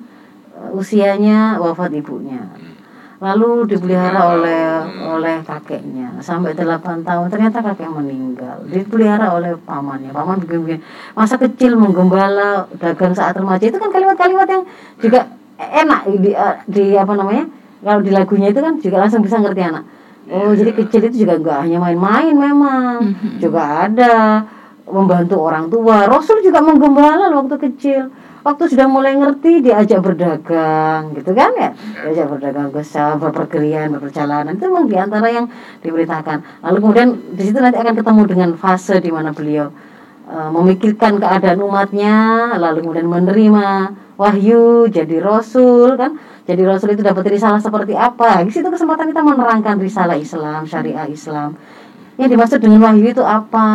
[0.52, 2.44] eh, usianya wafat ibunya.
[3.16, 4.64] Lalu dipelihara oleh
[5.16, 8.60] oleh kakeknya sampai delapan tahun ternyata kakek meninggal.
[8.68, 10.12] Dipelihara oleh pamannya.
[10.12, 10.84] Paman bikin
[11.16, 14.64] masa kecil menggembala dagang saat remaja itu kan kalimat-kalimat yang
[15.00, 15.20] juga
[15.56, 17.48] enak di, eh, di apa namanya
[17.80, 19.84] kalau di lagunya itu kan juga langsung bisa ngerti anak.
[20.28, 23.38] Oh jadi kecil itu juga enggak hanya main-main memang Mhm.
[23.40, 24.42] juga ada
[24.86, 26.06] membantu orang tua.
[26.06, 28.10] Rasul juga menggembala waktu kecil.
[28.46, 31.70] Waktu sudah mulai ngerti diajak berdagang gitu kan ya.
[32.06, 35.50] Diajak berdagang besar, berpergian, berperjalanan itu memang di antara yang
[35.82, 36.62] diberitakan.
[36.62, 39.66] Lalu kemudian di situ nanti akan ketemu dengan fase di mana beliau
[40.30, 42.14] eh, memikirkan keadaan umatnya,
[42.54, 43.66] lalu kemudian menerima
[44.14, 46.14] wahyu jadi rasul kan.
[46.46, 48.46] Jadi rasul itu dapat risalah seperti apa?
[48.46, 51.58] Di situ kesempatan kita menerangkan risalah Islam, syariah Islam.
[52.16, 53.68] Yang dimaksud dengan wahyu itu apa?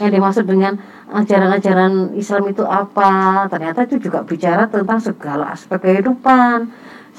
[0.00, 0.76] Yang dimaksud dengan
[1.10, 3.44] ajaran-ajaran Islam itu apa?
[3.48, 6.68] Ternyata itu juga bicara tentang segala aspek kehidupan.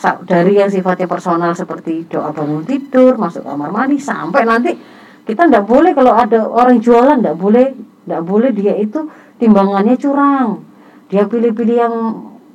[0.01, 4.73] Dari yang sifatnya personal seperti doa bangun tidur, masuk kamar mandi sampai nanti
[5.29, 9.05] kita tidak boleh kalau ada orang jualan tidak boleh tidak boleh dia itu
[9.37, 10.65] timbangannya curang.
[11.13, 11.95] Dia pilih-pilih yang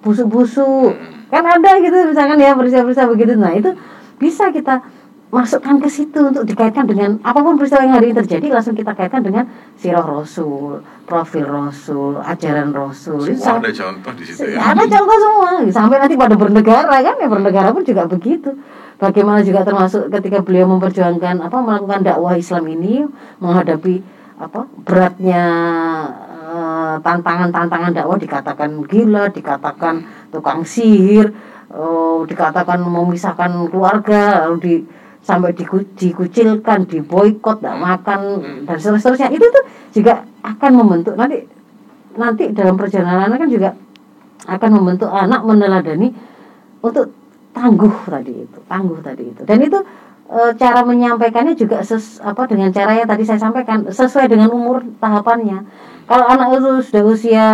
[0.03, 0.91] busuk-busuk.
[1.31, 3.33] Kan ada gitu misalkan ya peristiwa-peristiwa begitu.
[3.39, 3.71] Nah, itu
[4.19, 4.83] bisa kita
[5.27, 8.95] masukkan ke situ untuk dikaitkan dengan apa pun peristiwa yang hari ini terjadi langsung kita
[8.95, 13.27] kaitkan dengan sirah Rasul, profil Rasul, ajaran Rasul.
[13.35, 14.63] Semua ada contoh di situ ya.
[14.63, 18.55] ada contoh semua sampai nanti pada bernegara kan ya bernegara pun juga begitu
[19.03, 23.05] bagaimana juga termasuk ketika beliau memperjuangkan apa melakukan dakwah Islam ini
[23.43, 23.95] menghadapi
[24.37, 25.45] apa beratnya
[26.31, 31.35] eh, tantangan-tantangan dakwah dikatakan gila dikatakan tukang sihir
[31.75, 34.77] eh, dikatakan memisahkan keluarga lalu di
[35.27, 38.21] sampai diku- dikucilkan diboikot tidak makan
[38.63, 39.35] dan seterusnya.
[39.35, 41.43] Itu tuh juga akan membentuk nanti
[42.15, 43.75] nanti dalam perjalanan kan juga
[44.47, 46.15] akan membentuk anak meneladani
[46.79, 47.11] untuk
[47.51, 49.43] tangguh tadi itu tangguh tadi itu.
[49.43, 49.83] Dan itu
[50.31, 54.87] e, cara menyampaikannya juga ses, apa dengan cara yang tadi saya sampaikan sesuai dengan umur
[55.03, 55.67] tahapannya.
[56.07, 57.47] Kalau anak itu sudah usia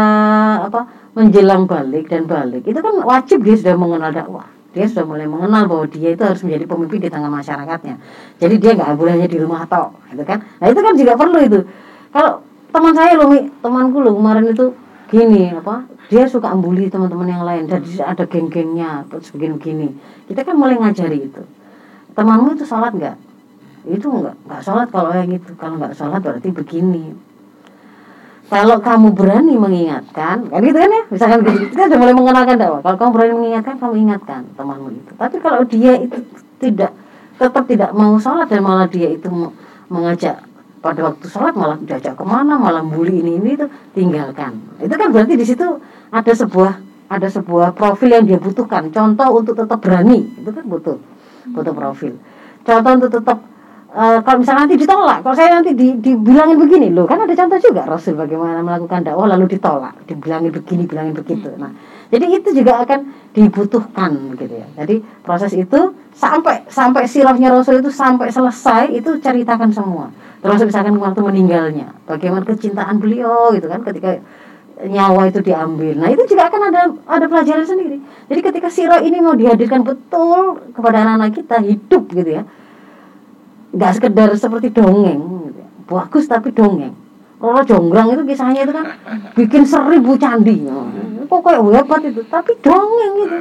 [0.68, 0.84] apa
[1.16, 5.68] menjelang balik dan balik itu kan wajib dia sudah mengenal dakwah dia sudah mulai mengenal
[5.68, 7.96] bahwa dia itu harus menjadi pemimpin di tengah masyarakatnya.
[8.40, 10.40] Jadi dia nggak boleh hanya di rumah atau gitu kan?
[10.60, 11.60] Nah itu kan juga perlu itu.
[12.12, 12.32] Kalau
[12.72, 13.28] teman saya loh
[13.60, 14.72] temanku loh kemarin itu
[15.12, 19.92] gini apa dia suka ambuli teman-teman yang lain dan ada geng-gengnya terus begini-begini.
[20.28, 21.42] Kita kan mulai ngajari itu.
[22.16, 23.16] Temanmu itu sholat nggak?
[23.92, 25.52] Itu nggak nggak sholat kalau yang itu.
[25.56, 27.31] Kalau nggak sholat berarti begini
[28.50, 31.02] kalau kamu berani mengingatkan kan gitu kan ya?
[31.08, 31.70] Misalkan gitu.
[31.72, 35.12] Kita sudah mulai mengenalkan dakwah kalau kamu berani mengingatkan kamu ingatkan temanmu itu.
[35.14, 36.18] Tapi kalau dia itu
[36.58, 36.92] tidak
[37.38, 39.26] tetap tidak mau sholat dan malah dia itu
[39.90, 40.42] mengajak
[40.82, 44.58] pada waktu sholat malah diajak ke mana malah bully ini ini itu tinggalkan.
[44.82, 45.78] Itu kan berarti di situ
[46.10, 46.72] ada sebuah
[47.12, 48.90] ada sebuah profil yang dia butuhkan.
[48.90, 50.98] Contoh untuk tetap berani itu kan butuh
[51.54, 52.18] butuh profil.
[52.62, 53.38] Contoh untuk tetap
[53.92, 57.58] uh, kalau misalnya nanti ditolak, kalau saya nanti di, dibilangin begini loh, kan ada contoh
[57.60, 61.52] juga Rasul bagaimana melakukan dakwah lalu ditolak, dibilangin begini, bilangin begitu.
[61.60, 61.70] Nah,
[62.08, 63.00] jadi itu juga akan
[63.36, 64.66] dibutuhkan gitu ya.
[64.82, 70.08] Jadi proses itu sampai sampai sirahnya Rasul itu sampai selesai itu ceritakan semua.
[70.42, 74.18] Terus misalkan waktu meninggalnya, bagaimana kecintaan beliau gitu kan ketika
[74.82, 75.94] nyawa itu diambil.
[75.94, 78.02] Nah itu juga akan ada ada pelajaran sendiri.
[78.26, 82.44] Jadi ketika sirah ini mau dihadirkan betul kepada anak-anak kita hidup gitu ya
[83.72, 85.62] nggak sekedar seperti dongeng gitu.
[85.88, 86.94] bagus tapi dongeng.
[87.42, 88.86] Kalau jonggrang itu kisahnya itu kan
[89.38, 90.68] bikin seribu candi.
[91.26, 92.20] Kok kayak hebat itu?
[92.28, 93.38] Tapi dongeng itu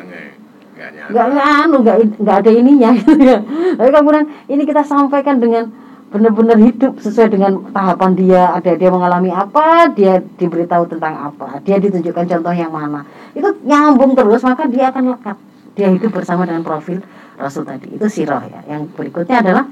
[0.82, 3.40] nggak anu nggak nggak ada ininya gitu ya.
[3.78, 5.70] Tapi kemudian ini kita sampaikan dengan
[6.12, 11.80] benar-benar hidup sesuai dengan tahapan dia ada dia mengalami apa dia diberitahu tentang apa dia
[11.80, 13.06] ditunjukkan contoh yang mana.
[13.38, 15.38] Itu nyambung terus maka dia akan lekat.
[15.72, 17.00] Dia hidup bersama dengan profil
[17.40, 17.96] Rasul tadi.
[17.96, 18.60] Itu sirah ya.
[18.68, 19.64] Yang berikutnya adalah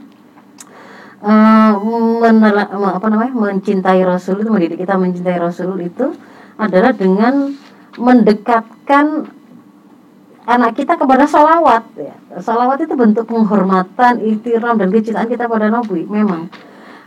[1.24, 1.72] uh,
[2.24, 6.16] menela, apa namanya mencintai Rasul itu mendidik kita mencintai Rasul itu
[6.60, 7.56] adalah dengan
[8.00, 9.28] mendekatkan
[10.50, 12.16] anak kita kepada salawat ya.
[12.82, 16.50] itu bentuk penghormatan itiram dan kecintaan kita pada Nabi memang.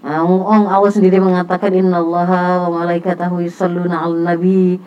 [0.02, 4.82] Uh, Allah sendiri mengatakan innallaha wa malaikatahu yusalluna 'alan nabi.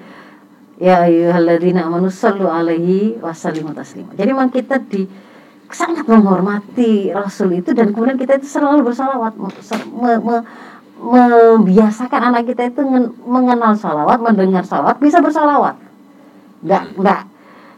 [0.76, 5.08] Ya ayyuhalladzina amanu sallu alaihi wasallimu taslima jadi memang kita di
[5.71, 9.49] sangat menghormati Rasul itu dan kemudian kita itu selalu bersalawat me,
[10.21, 10.36] me,
[10.95, 12.82] membiasakan anak kita itu
[13.25, 15.75] mengenal salawat mendengar salawat bisa bersalawat
[16.65, 17.21] nggak nggak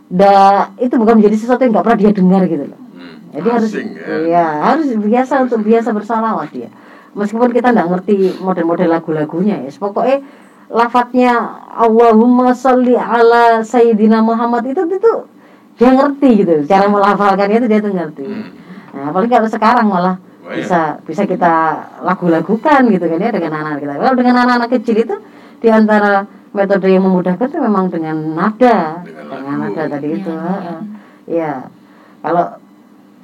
[0.08, 2.80] nggak itu bukan menjadi sesuatu yang nggak pernah dia dengar gitu loh.
[2.96, 4.16] Hmm, jadi harus ya.
[4.24, 6.70] ya harus biasa untuk biasa bersalawat ya.
[7.18, 9.70] Meskipun kita nggak ngerti model-model lagu-lagunya ya.
[9.76, 10.24] Pokoknya
[10.72, 11.34] lafadznya
[11.76, 15.14] Allahumma sholli ala Sayyidina Muhammad itu itu
[15.78, 16.54] dia ngerti gitu.
[16.66, 18.26] Cara melafalkannya itu dia tuh ngerti.
[18.26, 18.50] Hmm.
[18.98, 20.58] nah apalagi kalau sekarang malah oh, iya.
[20.58, 21.54] bisa bisa kita
[22.02, 23.94] lagu-lagukan gitu kan ya dengan anak-anak kita.
[24.02, 25.16] Kalau dengan anak-anak kecil itu
[25.62, 29.06] di antara metode yang memudahkan itu memang dengan nada.
[29.06, 30.78] Dengan, dengan nada tadi itu ya, ya.
[31.30, 31.54] ya
[32.26, 32.46] kalau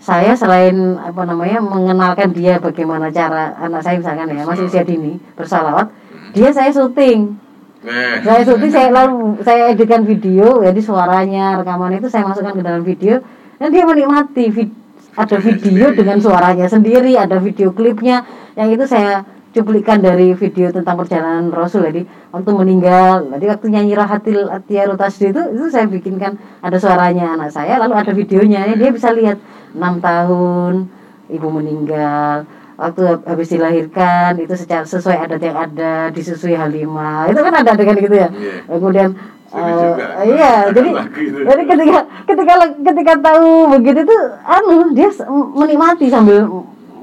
[0.04, 5.16] saya selain apa namanya mengenalkan dia bagaimana cara anak saya misalkan ya masih usia dini
[5.40, 6.36] bersalawat hmm.
[6.36, 7.40] dia saya syuting
[7.84, 8.24] Nah.
[8.24, 12.84] Saya syuting saya lalu saya editkan video jadi suaranya rekaman itu saya masukkan ke dalam
[12.88, 13.20] video
[13.60, 14.72] dan dia menikmati vid
[15.20, 18.24] ada video dengan suaranya sendiri ada video klipnya
[18.56, 23.94] yang itu saya cuplikan dari video tentang perjalanan Rasul jadi waktu meninggal jadi waktu nyanyi
[24.00, 28.90] Rahatil Atiyarul Tasdi itu itu saya bikinkan ada suaranya anak saya lalu ada videonya dia
[28.96, 29.38] bisa lihat
[29.76, 30.88] enam tahun
[31.30, 32.48] ibu meninggal
[32.84, 37.32] waktu habis dilahirkan itu secara sesuai adat yang ada disusui Halimah.
[37.32, 38.28] Itu kan ada adegan gitu ya?
[38.28, 38.76] Yeah.
[38.76, 39.10] kemudian
[39.56, 39.96] uh,
[40.28, 40.90] iya jadi
[41.24, 46.44] jadi ketika ketika ketika tahu begitu tuh anu dia menikmati sambil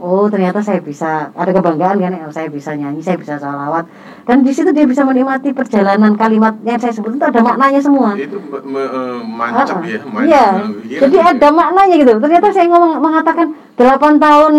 [0.01, 3.85] oh ternyata saya bisa ada kebanggaan kan ya saya bisa nyanyi saya bisa salawat
[4.25, 8.15] dan di situ dia bisa menikmati perjalanan kalimatnya saya sebut itu ada maknanya semua.
[8.17, 10.99] Itu me, uh, mancap uh, ya iya.
[11.03, 12.13] jadi ada maknanya gitu.
[12.21, 14.53] Ternyata saya ngomong mengatakan 8 tahun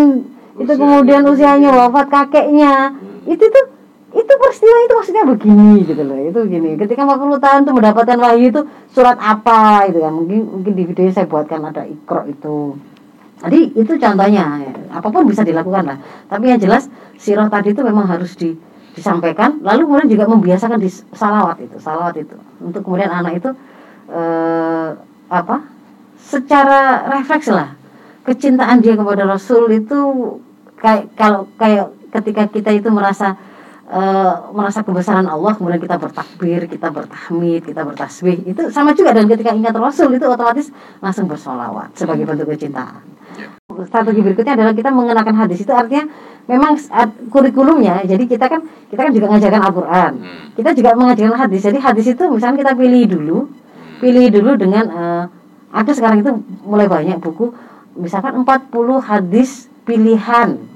[0.62, 2.94] itu kemudian usianya wafat kakeknya.
[2.94, 3.34] Hmm.
[3.34, 3.66] itu tuh
[4.12, 6.20] itu peristiwa itu maksudnya begini gitu loh.
[6.20, 10.12] Itu begini ketika 40 tahun tuh mendapatkan wahyu itu surat apa itu kan.
[10.12, 12.76] Mungkin mungkin di videonya saya buatkan ada ikro itu.
[13.42, 14.46] Jadi itu contohnya.
[14.92, 15.98] Apa pun bisa dilakukan lah.
[16.28, 18.52] Tapi yang jelas sirah tadi itu memang harus di,
[18.94, 19.64] disampaikan.
[19.64, 22.36] Lalu kemudian juga membiasakan di salawat itu salawat itu.
[22.60, 23.50] Untuk kemudian anak itu
[24.12, 24.90] eh,
[25.32, 25.58] apa?
[26.20, 27.80] Secara refleks lah.
[28.28, 29.98] Kecintaan dia kepada Rasul itu
[30.82, 33.38] kayak kalau kayak ketika kita itu merasa
[33.92, 39.30] uh, merasa kebesaran Allah kemudian kita bertakbir kita bertahmid kita bertasbih itu sama juga dan
[39.30, 43.04] ketika ingat Rasul itu otomatis langsung bersolawat sebagai bentuk kecintaan
[43.88, 46.10] strategi berikutnya adalah kita mengenakan hadis itu artinya
[46.50, 46.76] memang
[47.32, 50.46] kurikulumnya jadi kita kan kita kan juga mengajarkan Al-Quran hmm.
[50.60, 54.00] kita juga mengajarkan hadis jadi hadis itu misalnya kita pilih dulu hmm.
[54.04, 55.24] pilih dulu dengan uh,
[55.72, 56.32] ada sekarang itu
[56.68, 57.56] mulai banyak buku
[57.96, 58.68] misalkan 40
[59.00, 60.71] hadis pilihan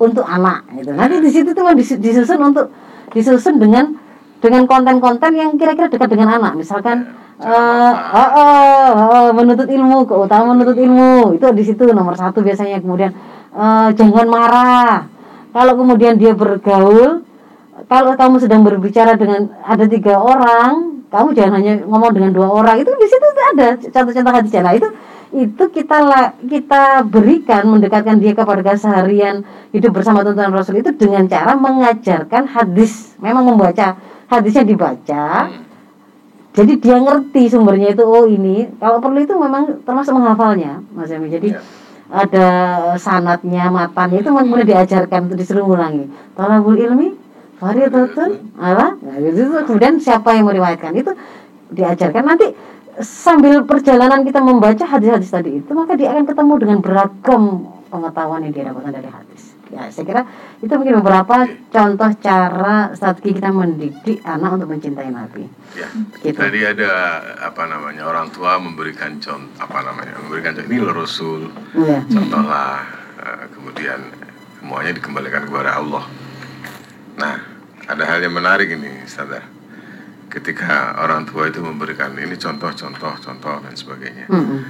[0.00, 0.96] untuk anak gitu.
[0.96, 2.72] Nanti di situ tuh dis- disusun untuk
[3.12, 3.92] disusun dengan
[4.40, 6.56] dengan konten-konten yang kira-kira dekat dengan anak.
[6.56, 7.04] Misalkan
[7.40, 12.80] eh oh, oh, oh, menuntut ilmu, keutamaan menuntut ilmu itu di situ nomor satu biasanya.
[12.80, 13.12] Kemudian
[13.52, 15.04] eh, jangan marah.
[15.50, 17.26] Kalau kemudian dia bergaul,
[17.90, 22.78] kalau kamu sedang berbicara dengan ada tiga orang, kamu jangan hanya ngomong dengan dua orang.
[22.78, 24.88] Itu di situ ada contoh-contoh hadis Nah, itu
[25.30, 25.98] itu kita
[26.42, 33.14] kita berikan mendekatkan dia kepada keseharian hidup bersama tuntunan Rasul itu dengan cara mengajarkan hadis.
[33.22, 33.94] Memang membaca
[34.26, 35.46] hadisnya dibaca.
[35.46, 35.70] Hmm.
[36.50, 38.66] Jadi dia ngerti sumbernya itu oh ini.
[38.82, 41.30] Kalau perlu itu memang termasuk menghafalnya, Mas Emi.
[41.30, 41.62] Jadi Ya.
[42.10, 42.48] ada
[42.98, 46.10] sanatnya, matannya itu memang kemudian diajarkan untuk disuruh ulangi.
[46.34, 47.14] Talabul ilmi,
[47.62, 48.98] faridatun, ala.
[48.98, 51.14] Nah, itu kemudian siapa yang meriwayatkan itu
[51.70, 52.50] diajarkan nanti
[53.02, 57.42] sambil perjalanan kita membaca hadis-hadis tadi itu maka dia akan ketemu dengan beragam
[57.90, 59.42] pengetahuan yang dia dapatkan dari hadis.
[59.70, 60.22] Ya, saya kira
[60.58, 65.46] itu mungkin beberapa contoh cara strategi kita mendidik anak untuk mencintai Nabi.
[65.78, 65.86] Ya.
[66.18, 66.34] Gitu.
[66.34, 71.40] Tadi ada apa namanya orang tua memberikan contoh apa namanya memberikan contoh ini loh Rasul
[71.78, 72.02] Iya.
[72.02, 72.82] contohlah
[73.22, 74.00] eh, kemudian
[74.58, 76.04] semuanya dikembalikan kepada Allah.
[77.14, 77.34] Nah
[77.86, 79.59] ada hal yang menarik ini sadar
[80.30, 84.30] ketika orang tua itu memberikan ini contoh contoh contoh dan sebagainya.
[84.30, 84.60] Mm-mm.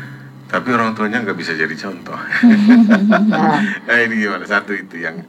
[0.48, 2.16] Tapi orang tuanya nggak bisa jadi contoh.
[3.86, 5.22] Nah, ini gimana satu itu yang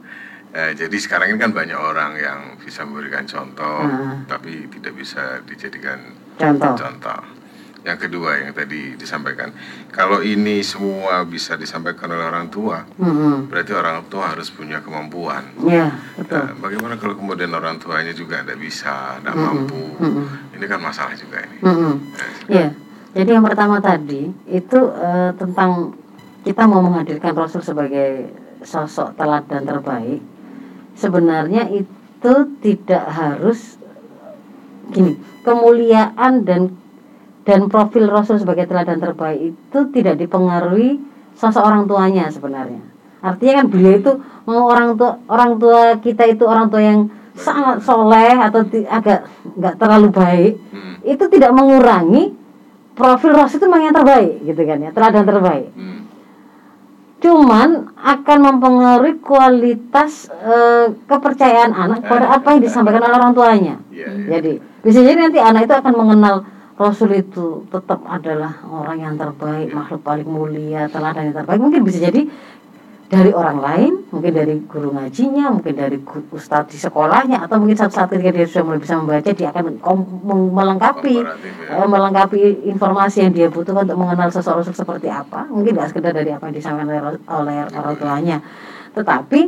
[0.50, 4.24] eh, jadi sekarang ini kan banyak orang yang bisa memberikan contoh Hmm.
[4.26, 5.98] tapi tidak bisa dijadikan
[6.36, 6.74] Contoh.
[6.74, 7.20] contoh.
[7.82, 9.50] Yang kedua yang tadi disampaikan
[9.90, 13.50] kalau ini semua bisa disampaikan oleh orang tua mm-mm.
[13.50, 15.42] berarti orang tua harus punya kemampuan.
[15.66, 16.46] Ya, betul.
[16.46, 19.66] Nah, bagaimana kalau kemudian orang tuanya juga tidak bisa, tidak Mm-mm.
[19.66, 19.82] mampu?
[19.98, 20.26] Mm-mm.
[20.54, 21.58] Ini kan masalah juga ini.
[21.58, 21.94] Mm-mm.
[22.46, 22.70] Ya,
[23.18, 25.98] jadi yang pertama tadi itu eh, tentang
[26.46, 28.30] kita mau menghadirkan Rasul sebagai
[28.62, 30.22] sosok teladan terbaik.
[30.94, 33.74] Sebenarnya itu tidak harus
[34.94, 36.78] gini, kemuliaan dan
[37.42, 40.98] dan profil Rasul sebagai teladan terbaik itu tidak dipengaruhi
[41.32, 42.78] sosok orang tuanya sebenarnya.
[43.18, 44.12] Artinya kan beliau itu
[44.44, 47.00] mau orang tua orang tua kita itu orang tua yang
[47.32, 50.94] sangat soleh atau ti- agak nggak terlalu baik Hmm.
[51.02, 52.34] itu tidak mengurangi
[52.92, 56.04] profil Rasul itu memang yang terbaik gitu kan ya teladan terbaik Hmm.
[57.18, 64.06] cuman akan mempengaruhi kualitas eh, kepercayaan anak kepada apa yang disampaikan oleh orang tuanya Iya,
[64.10, 64.26] iya.
[64.28, 64.52] jadi
[64.82, 66.34] bisa jadi nanti anak itu akan mengenal
[66.82, 72.02] Rasul itu tetap adalah orang yang terbaik makhluk paling mulia teladan yang terbaik mungkin bisa
[72.02, 72.26] jadi
[73.12, 76.00] dari orang lain, mungkin dari guru ngajinya, mungkin dari
[76.32, 79.64] ustadz di sekolahnya, atau mungkin saat saat ketika dia sudah mulai bisa membaca, dia akan
[80.56, 81.76] melengkapi ya.
[81.76, 85.44] eh, melengkapi informasi yang dia butuhkan untuk mengenal seseorang seperti apa.
[85.52, 88.36] Mungkin nggak sekedar dari apa yang disampaikan oleh, oleh orang tuanya,
[88.96, 89.40] tetapi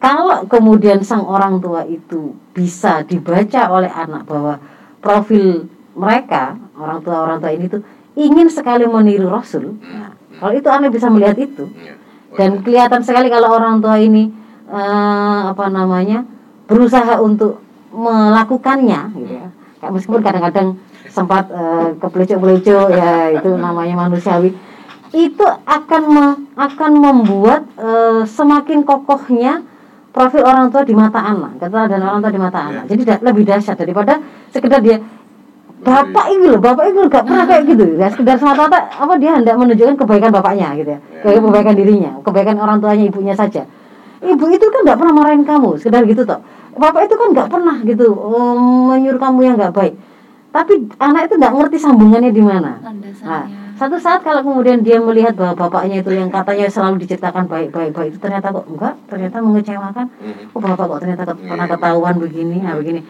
[0.00, 4.56] kalau kemudian sang orang tua itu bisa dibaca oleh anak bahwa
[5.04, 7.82] profil mereka orang tua orang tua ini tuh
[8.14, 11.66] ingin sekali meniru Rasul, nah, kalau itu anak bisa melihat itu.
[11.72, 11.94] Iya.
[12.30, 14.30] dan kelihatan sekali kalau orang tua ini
[14.66, 16.22] eh, apa namanya
[16.64, 17.58] berusaha untuk
[17.90, 19.48] melakukannya gitu ya.
[19.80, 20.68] Kayak meskipun kadang-kadang
[21.08, 24.54] sempat eh, kepelecok-pelecok ya itu namanya manusiawi.
[25.10, 29.66] Itu akan me- akan membuat eh, semakin kokohnya
[30.10, 32.84] profil orang tua di mata anak kata dan orang tua di mata anak.
[32.86, 35.02] Jadi da- lebih dahsyat daripada sekedar dia
[35.80, 39.56] bapak ini loh bapak ini nggak pernah kayak gitu ya sekedar semata-mata apa dia hendak
[39.56, 43.64] menunjukkan kebaikan bapaknya gitu ya kayak kebaikan dirinya kebaikan orang tuanya ibunya saja
[44.20, 46.40] ibu itu kan nggak pernah marahin kamu sekedar gitu toh
[46.76, 48.56] bapak itu kan nggak pernah gitu eh,
[48.92, 49.94] menyuruh kamu yang nggak baik
[50.50, 52.72] tapi anak itu nggak ngerti sambungannya di mana
[53.20, 53.44] Nah,
[53.76, 58.08] satu saat kalau kemudian dia melihat bahwa bapaknya itu yang katanya selalu diceritakan baik-baik baik
[58.12, 60.06] itu ternyata kok enggak, ternyata mengecewakan.
[60.20, 60.56] Mhm.
[60.56, 61.72] Oh bapak kok ternyata pernah Iya.
[61.76, 63.00] ketahuan begini, nah begini.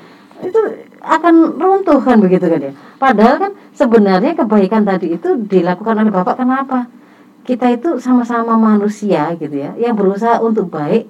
[0.44, 0.60] Itu
[1.00, 2.72] akan runtuh kan begitu kan ya.
[3.00, 6.88] Padahal kan sebenarnya kebaikan tadi itu dilakukan oleh bapak kenapa?
[7.44, 11.08] Kita itu sama-sama manusia gitu ya, yang berusaha untuk baik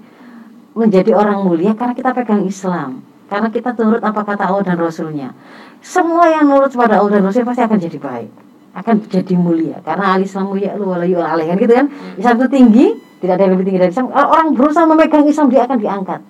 [0.78, 3.02] menjadi orang mulia karena kita pegang Islam.
[3.26, 5.34] Karena kita turut apa kata Allah dan Rasulnya.
[5.82, 8.30] Semua yang nurut pada Allah dan Rasul pasti akan jadi baik
[8.70, 12.34] akan jadi mulia karena al Islamu ya'lu wa la yu'la alaih kan gitu kan Islam
[12.38, 12.86] itu tinggi
[13.18, 16.20] tidak ada yang lebih tinggi dari Islam kalau orang berusaha memegang Islam dia akan diangkat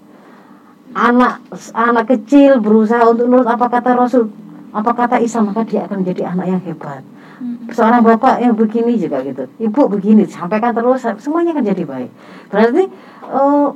[0.94, 1.42] anak
[1.74, 4.30] anak kecil berusaha untuk nurut apa kata Rasul
[4.70, 7.02] apa kata Islam maka dia akan menjadi anak yang hebat.
[7.70, 9.46] Seorang bapak yang begini juga gitu.
[9.58, 12.10] Ibu begini sampaikan terus semuanya akan jadi baik.
[12.50, 12.84] Berarti
[13.26, 13.68] eh,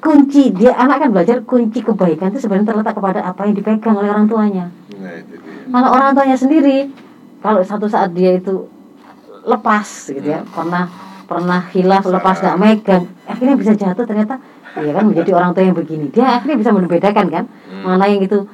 [0.00, 4.08] kunci dia anak akan belajar kunci kebaikan itu sebenarnya terletak kepada apa yang dipegang oleh
[4.08, 4.72] orang tuanya.
[4.96, 5.68] Nah, itu dia.
[5.68, 6.78] kalau orang tuanya sendiri
[7.44, 8.68] kalau satu saat dia itu
[9.44, 10.88] lepas gitu ya pernah
[11.24, 14.36] pernah hilaf lepas gak megang akhirnya bisa jatuh ternyata
[14.78, 16.06] ya kan menjadi orang tua yang begini.
[16.14, 17.44] Dia akhirnya bisa membedakan kan?
[17.82, 18.46] Mana yang itu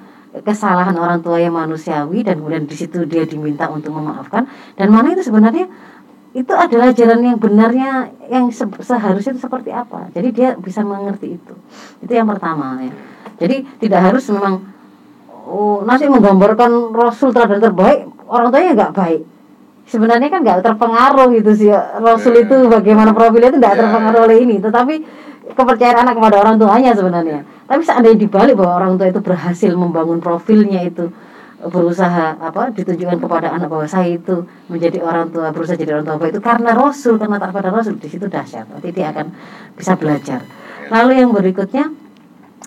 [0.45, 4.45] kesalahan orang tua yang manusiawi dan kemudian di situ dia diminta untuk memaafkan.
[4.77, 5.69] Dan mana itu sebenarnya
[6.37, 10.12] itu adalah jalan yang benarnya yang se seharusnya itu seperti apa?
[10.12, 11.55] Jadi dia bisa mengerti itu.
[12.05, 12.93] Itu yang pertama ya.
[13.41, 14.61] Jadi tidak harus memang
[15.49, 19.23] oh, nanti menggambarkan rasul teladan terbaik orang tuanya nggak baik.
[19.87, 21.71] Sebenarnya kan nggak terpengaruh gitu sih
[22.05, 24.61] rasul itu bagaimana profilnya itu nggak terpengaruh oleh ini.
[24.61, 24.95] Tetapi
[25.55, 27.47] kepercayaan anak kepada orang tuanya sebenarnya.
[27.67, 31.11] Tapi seandainya dibalik bahwa orang tua itu berhasil membangun profilnya itu
[31.57, 36.29] berusaha apa ditunjukkan kepada anak bahwa saya itu menjadi orang tua berusaha jadi orang tua
[36.29, 38.69] itu karena Rasul karena tak pada Rasul di situ dahsyat.
[38.71, 39.33] Nanti dia akan
[39.75, 40.45] bisa belajar.
[40.93, 41.91] Lalu yang berikutnya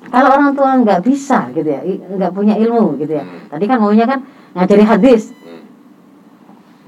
[0.09, 3.23] kalau orang tua nggak bisa gitu ya nggak punya ilmu gitu ya.
[3.47, 4.19] Tadi kan maunya kan
[4.57, 5.31] ngajari hadis.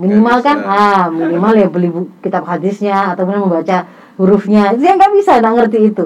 [0.02, 3.86] Minimal kan ah minimal ya beli buku, kitab hadisnya atau membaca
[4.16, 4.76] hurufnya.
[4.76, 6.06] Yang nggak bisa nggak ngerti itu.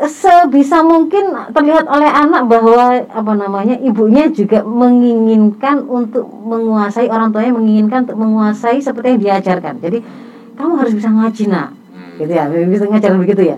[0.00, 7.52] Sebisa mungkin terlihat oleh anak bahwa apa namanya ibunya juga menginginkan untuk menguasai orang tuanya
[7.52, 9.76] menginginkan untuk menguasai seperti yang diajarkan.
[9.84, 9.98] Jadi
[10.56, 11.76] kamu harus bisa ngaji nak.
[12.16, 13.56] Gitu ya bisa ngajar begitu ya.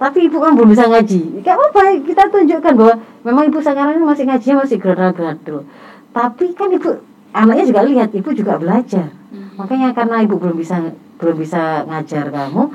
[0.00, 1.44] Tapi ibu kan belum bisa ngaji.
[1.44, 5.68] Gak apa kita tunjukkan bahwa memang ibu sekarang masih ngajinya masih gradul
[6.14, 7.02] tapi kan ibu
[7.34, 9.10] anaknya juga lihat ibu juga belajar.
[9.58, 12.70] Makanya karena ibu belum bisa belum bisa ngajar kamu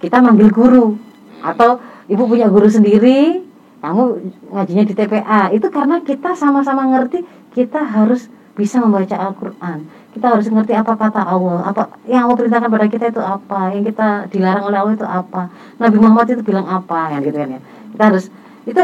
[0.00, 0.96] kita manggil guru.
[1.44, 1.78] Atau
[2.10, 3.44] ibu punya guru sendiri
[3.78, 4.02] kamu
[4.50, 7.22] ngajinya di TPA itu karena kita sama-sama ngerti
[7.54, 8.26] kita harus
[8.58, 9.86] bisa membaca Al-Quran.
[10.18, 13.86] Kita harus ngerti apa kata Allah apa yang Allah perintahkan pada kita itu apa yang
[13.86, 15.52] kita dilarang oleh Allah itu apa.
[15.78, 17.60] Nabi Muhammad itu bilang apa yang gitu kan ya.
[17.94, 18.24] Kita harus
[18.66, 18.82] itu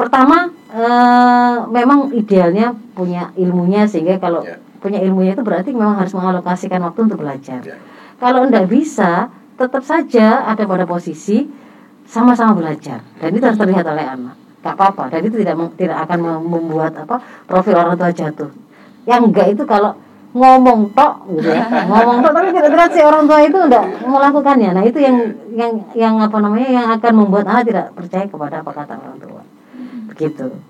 [0.00, 0.84] pertama e,
[1.68, 4.56] memang idealnya punya ilmunya sehingga kalau yeah.
[4.80, 7.60] punya ilmunya itu berarti memang harus mengalokasikan waktu untuk belajar.
[7.60, 7.80] Yeah.
[8.16, 9.28] kalau tidak bisa
[9.60, 11.44] tetap saja ada pada posisi
[12.08, 13.04] sama-sama belajar.
[13.20, 14.36] Dan itu harus terlihat oleh anak.
[14.64, 15.12] Gak apa-apa.
[15.12, 18.50] Dan itu tidak tidak akan membuat apa profil orang tua jatuh.
[19.04, 19.92] Yang enggak itu kalau
[20.32, 21.64] ngomong tok gitu ya.
[21.90, 24.70] Ngomong tok tapi tidak terlihat si orang tua itu enggak melakukannya.
[24.74, 25.16] Nah itu yang
[25.54, 29.42] yang yang apa namanya yang akan membuat anak tidak percaya kepada apa kata orang tua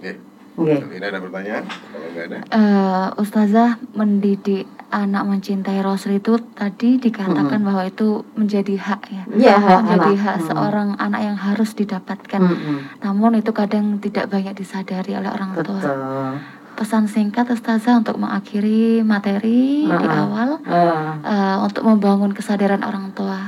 [0.03, 0.17] yeah.
[0.61, 0.77] Okay.
[1.01, 1.65] Ini ada pertanyaan?
[1.65, 2.39] Kalau ada.
[2.53, 7.69] Uh, Ustazah mendidik anak mencintai Rasul itu tadi dikatakan -hmm.
[7.71, 9.23] bahwa itu menjadi hak ya,
[9.57, 10.25] hak menjadi anak.
[10.27, 10.49] hak -hmm.
[10.51, 12.43] seorang anak yang harus didapatkan.
[12.43, 12.79] -hmm.
[13.01, 15.79] Namun itu kadang tidak banyak disadari oleh orang Betul.
[15.81, 16.37] tua.
[16.75, 23.15] Pesan singkat Ustazah untuk mengakhiri materi uh, di awal uh, uh, untuk membangun kesadaran orang
[23.17, 23.39] tua.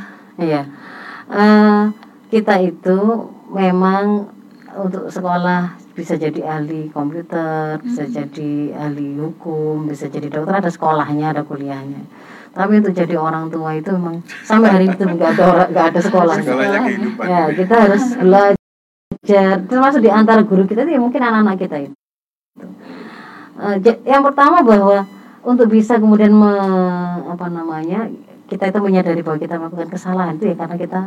[0.40, 0.64] Iya,
[1.28, 1.92] uh,
[2.32, 4.32] kita itu memang
[4.72, 7.84] untuk sekolah bisa jadi ahli komputer, hmm.
[7.84, 12.02] bisa jadi ahli hukum, bisa jadi dokter, ada sekolahnya, ada kuliahnya.
[12.52, 16.36] Tapi untuk jadi orang tua itu memang sampai hari itu nggak ada nggak ada sekolah.
[17.24, 21.96] Ya kita harus belajar, termasuk di antara guru kita itu ya mungkin anak-anak kita itu.
[23.56, 25.08] Uh, yang pertama bahwa
[25.42, 26.52] untuk bisa kemudian me,
[27.24, 28.08] apa namanya
[28.52, 31.00] kita itu menyadari bahwa kita melakukan kesalahan itu ya karena kita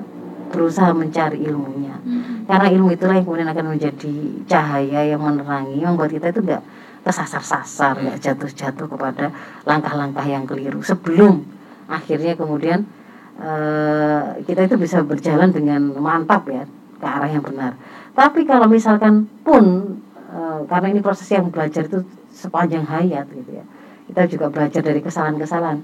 [0.49, 2.34] berusaha mencari ilmunya hmm.
[2.45, 4.13] Karena ilmu itulah yang kemudian akan menjadi
[4.45, 5.81] cahaya yang menerangi.
[5.81, 6.63] Membuat kita itu enggak
[7.05, 9.33] tersasar-sasar enggak jatuh-jatuh kepada
[9.67, 10.79] langkah-langkah yang keliru.
[10.81, 11.45] Sebelum
[11.89, 12.85] akhirnya kemudian
[13.41, 16.65] uh, kita itu bisa berjalan dengan mantap ya
[17.01, 17.77] ke arah yang benar.
[18.15, 19.97] Tapi kalau misalkan pun
[20.31, 23.65] uh, karena ini proses yang belajar itu sepanjang hayat gitu ya
[24.05, 25.81] kita juga belajar dari kesalahan-kesalahan.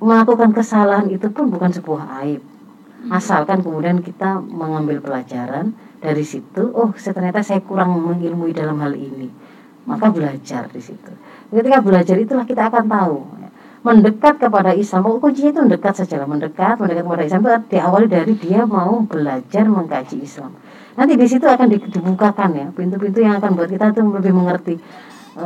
[0.00, 2.40] Melakukan kesalahan itu pun bukan sebuah aib.
[3.12, 9.28] Asalkan kemudian kita mengambil pelajaran dari situ oh ternyata saya kurang mengilmui dalam hal ini.
[9.84, 11.12] Maka belajar di situ.
[11.52, 13.18] Ketika belajar itulah kita akan tahu.
[13.80, 18.32] Mendekat kepada Islam oh, kuncinya itu mendekat saja mendekat mendekat kepada Islam itu diawali dari
[18.36, 20.52] dia mau belajar mengkaji Islam.
[21.00, 24.76] Nanti di situ akan dibukakan ya pintu-pintu yang akan buat kita tuh lebih mengerti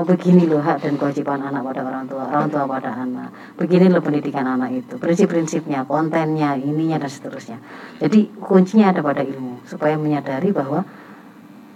[0.03, 3.31] begini loh hak dan kewajiban anak pada orang tua, orang tua pada anak.
[3.55, 7.63] Begini loh pendidikan anak itu, prinsip-prinsipnya, kontennya, ininya dan seterusnya.
[8.03, 10.83] Jadi kuncinya ada pada ilmu supaya menyadari bahwa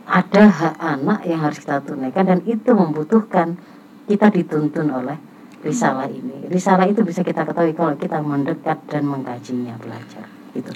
[0.08, 3.60] ada hak anak yang harus kita tunaikan dan itu membutuhkan
[4.08, 5.20] kita dituntun oleh
[5.62, 6.48] risalah ini.
[6.48, 10.24] Risalah itu bisa kita ketahui kalau kita mendekat dan mengkajinya, belajar.
[10.56, 10.72] Itu.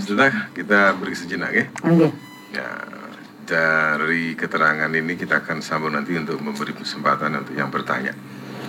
[0.00, 1.64] Sudah kita beri sejenak ya.
[1.84, 2.08] Oke.
[2.08, 2.10] Okay.
[2.56, 2.68] Ya,
[3.48, 8.12] dari keterangan ini kita akan sambung nanti untuk memberi kesempatan untuk yang bertanya.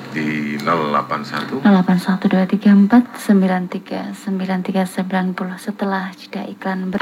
[0.09, 6.97] Di 081 081234 93 9390 setelah jeda iklan ber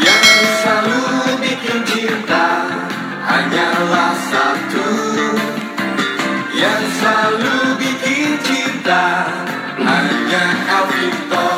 [0.00, 0.32] Yang
[0.64, 1.02] selalu
[1.44, 2.46] bikin cinta
[3.26, 4.88] hanyalah satu.
[6.56, 9.28] Yang selalu bikin cinta
[9.76, 11.48] hanya Alvito.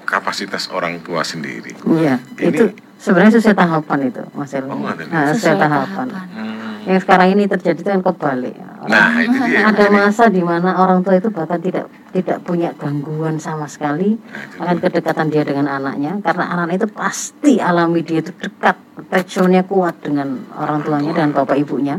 [0.07, 1.75] kapasitas orang tua sendiri.
[1.83, 2.65] Iya, ini, itu
[2.99, 4.71] sebenarnya sesuai tahapan itu, Mas Elmi.
[4.71, 6.07] Oh, nah, sesuai tahapan.
[6.11, 6.66] Hmm.
[6.87, 8.55] Yang sekarang ini terjadi itu kan kebalik.
[8.87, 9.67] Nah, itu dia.
[9.67, 14.71] Ada masa di mana orang tua itu bahkan tidak tidak punya gangguan sama sekali nah,
[14.71, 19.99] akan kedekatan dia dengan anaknya karena anak itu pasti alami dia itu dekat, attachmentnya kuat
[19.99, 21.99] dengan orang tuanya dan bapak ibunya.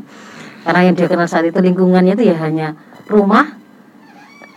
[0.63, 2.79] Karena yang dia kenal saat itu lingkungannya itu ya hanya
[3.11, 3.59] rumah,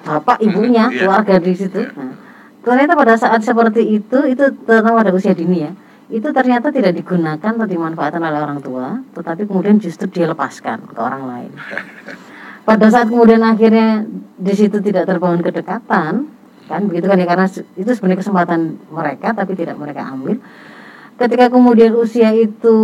[0.06, 1.06] bapak ibunya, iya.
[1.06, 1.82] keluarga di situ.
[1.82, 1.90] Iya.
[1.98, 2.14] Nah,
[2.62, 5.74] ternyata pada saat seperti itu itu terutama pada usia dini ya
[6.11, 10.98] itu ternyata tidak digunakan atau dimanfaatkan oleh orang tua tetapi kemudian justru dia lepaskan ke
[10.98, 11.52] orang lain.
[12.68, 14.04] Pada saat kemudian akhirnya
[14.36, 16.28] di situ tidak terbangun kedekatan
[16.70, 20.38] kan begitu kan ya karena itu sebenarnya kesempatan mereka tapi tidak mereka ambil.
[21.20, 22.76] Ketika kemudian usia itu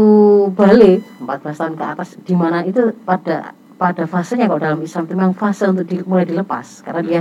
[0.53, 5.15] balik 14 tahun ke atas di mana itu pada pada fasenya kalau dalam Islam itu
[5.15, 7.21] memang fase untuk di, mulai dilepas karena dia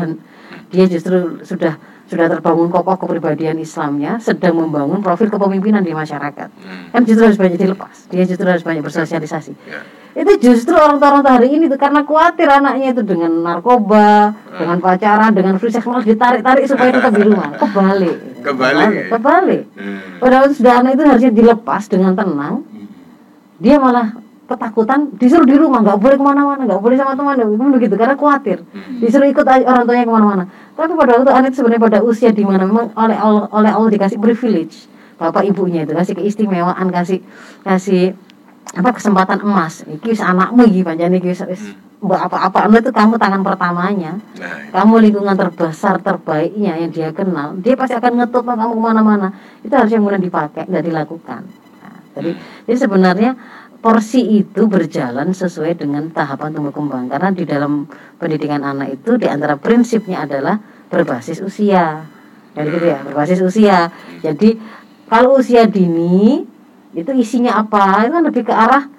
[0.71, 1.75] dia justru sudah
[2.05, 6.49] sudah terbangun kokoh kepribadian Islamnya, sedang membangun profil kepemimpinan di masyarakat.
[6.53, 6.93] Hmm.
[6.93, 9.57] Kan justru harus banyak dilepas, dia justru harus banyak bersosialisasi.
[9.65, 9.83] Yeah.
[10.15, 14.57] Itu justru orang tua orang hari ini tuh karena khawatir anaknya itu dengan narkoba, hmm.
[14.61, 17.49] dengan pacaran, dengan free sex malah ditarik-tarik supaya tetap di rumah.
[17.57, 18.17] Kebalik.
[18.45, 18.89] Kebalik.
[19.09, 19.63] Kebalik.
[19.73, 19.99] Hmm.
[20.21, 22.61] Padahal sudah anak itu harusnya dilepas dengan tenang.
[23.57, 24.13] Dia malah
[24.45, 28.13] ketakutan disuruh di rumah nggak boleh ke mana-mana nggak boleh sama teman pun begitu karena
[28.13, 28.61] khawatir.
[28.61, 29.01] Hmm.
[29.01, 30.43] disuruh ikut orang tuanya ke mana-mana.
[30.75, 34.19] Tapi pada waktu anak sebenarnya pada usia di mana memang oleh Allah, oleh Allah dikasih
[34.21, 34.91] privilege.
[35.15, 37.23] Bapak ibunya itu kasih keistimewaan kasih
[37.63, 38.13] kasih
[38.75, 39.87] apa kesempatan emas.
[39.87, 42.11] Iki anakmu iki pancen iki wis hmm.
[42.11, 44.19] apa-apa itu kamu tangan pertamanya.
[44.35, 49.27] Nah, kamu lingkungan terbesar terbaiknya yang dia kenal dia pasti akan ngetup kamu ke mana-mana.
[49.63, 51.41] Itu harus yang kemudian dipakai nggak dilakukan.
[51.79, 52.65] Nah, jadi hmm.
[52.67, 53.31] jadi sebenarnya
[53.85, 57.05] porsi itu berjalan sesuai dengan tahapan tumbuh kembang.
[57.05, 57.85] Karena di dalam
[58.17, 60.57] pendidikan anak itu di antara prinsipnya adalah
[60.89, 62.01] berbasis usia.
[62.57, 63.93] Dan gitu ya berbasis usia.
[64.25, 64.57] Jadi
[65.05, 66.41] kalau usia dini
[66.97, 68.09] itu isinya apa?
[68.09, 68.89] Itu kan lebih ke arah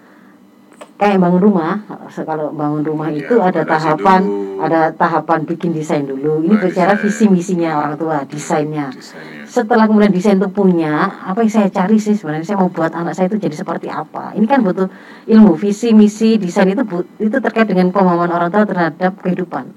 [1.03, 1.83] kayak bangun rumah.
[2.23, 4.63] Kalau bangun rumah ya, itu ada tahapan dulu.
[4.63, 6.47] ada tahapan bikin desain dulu.
[6.47, 8.95] Ini bicara visi misinya orang tua desainnya.
[8.95, 12.93] desainnya setelah kemudian desain itu punya apa yang saya cari sih sebenarnya saya mau buat
[12.93, 14.37] anak saya itu jadi seperti apa.
[14.37, 14.93] Ini kan butuh
[15.25, 16.85] ilmu visi misi desain itu
[17.17, 19.73] itu terkait dengan pemahaman orang tua terhadap kehidupan.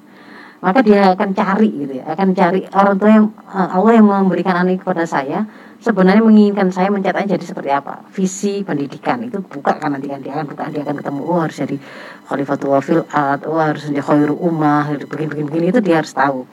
[0.59, 4.59] Maka dia akan cari gitu ya akan cari orang tua yang eh, Allah yang memberikan
[4.59, 5.47] anak kepada saya
[5.79, 8.03] sebenarnya menginginkan saya mencetaknya jadi seperti apa.
[8.11, 11.55] Visi pendidikan itu buka kan nanti kan dia akan buka dia akan ketemu oh harus
[11.55, 11.77] jadi
[12.27, 16.43] khalifatul wafil ad oh harus jadi khairu ummah begini begini begini itu dia harus tahu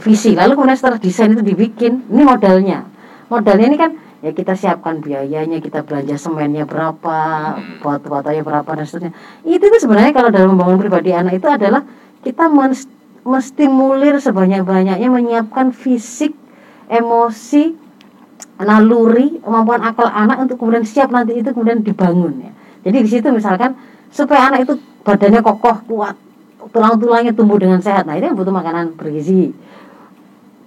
[0.00, 2.88] visi lalu kemudian setelah desain itu dibikin ini modalnya
[3.28, 3.90] modalnya ini kan
[4.24, 7.20] ya kita siapkan biayanya kita belanja semennya berapa
[7.60, 7.84] hmm.
[7.84, 9.12] buat batunya berapa dan seterusnya
[9.44, 11.84] itu tuh sebenarnya kalau dalam membangun pribadi anak itu adalah
[12.24, 12.48] kita
[13.28, 16.32] mestimulir sebanyak-banyaknya menyiapkan fisik
[16.88, 17.76] emosi
[18.60, 22.52] naluri kemampuan akal anak untuk kemudian siap nanti itu kemudian dibangun ya.
[22.84, 23.76] Jadi di situ misalkan
[24.12, 26.16] supaya anak itu badannya kokoh kuat
[26.70, 28.08] tulang-tulangnya tumbuh dengan sehat.
[28.08, 29.52] Nah, itu yang butuh makanan bergizi.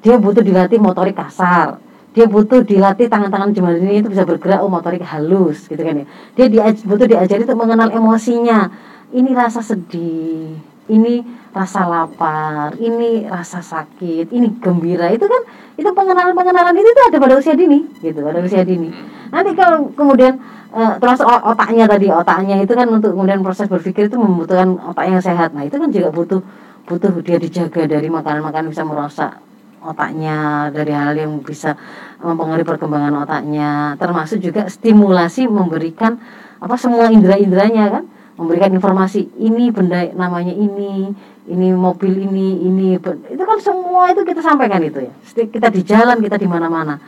[0.02, 1.82] Dia butuh dilatih motorik kasar.
[2.14, 6.06] Dia butuh dilatih tangan-tangan jemari ini itu bisa bergerak oh motorik halus gitu kan ya.
[6.34, 8.70] Dia diaj butuh diajari untuk mengenal emosinya.
[9.08, 10.60] Ini rasa sedih,
[10.92, 11.24] ini
[11.56, 15.08] rasa lapar, ini rasa sakit, ini gembira.
[15.16, 18.90] Itu kan itu pengenalan-pengenalan itu, itu ada pada usia dini gitu pada usia dini
[19.30, 20.42] nanti kalau kemudian
[20.74, 25.22] uh, termasuk otaknya tadi otaknya itu kan untuk kemudian proses berpikir itu membutuhkan otak yang
[25.22, 26.42] sehat nah itu kan juga butuh
[26.90, 29.38] butuh dia dijaga dari makanan-makanan bisa merusak
[29.84, 31.78] otaknya dari hal yang bisa
[32.22, 36.18] mempengaruhi perkembangan otaknya termasuk juga stimulasi memberikan
[36.58, 38.04] apa semua indera-inderanya kan?
[38.38, 41.10] Memberikan informasi ini benda namanya ini
[41.50, 45.14] ini mobil ini ini itu kan semua itu kita sampaikan itu ya.
[45.50, 47.02] Kita di jalan kita di mana-mana.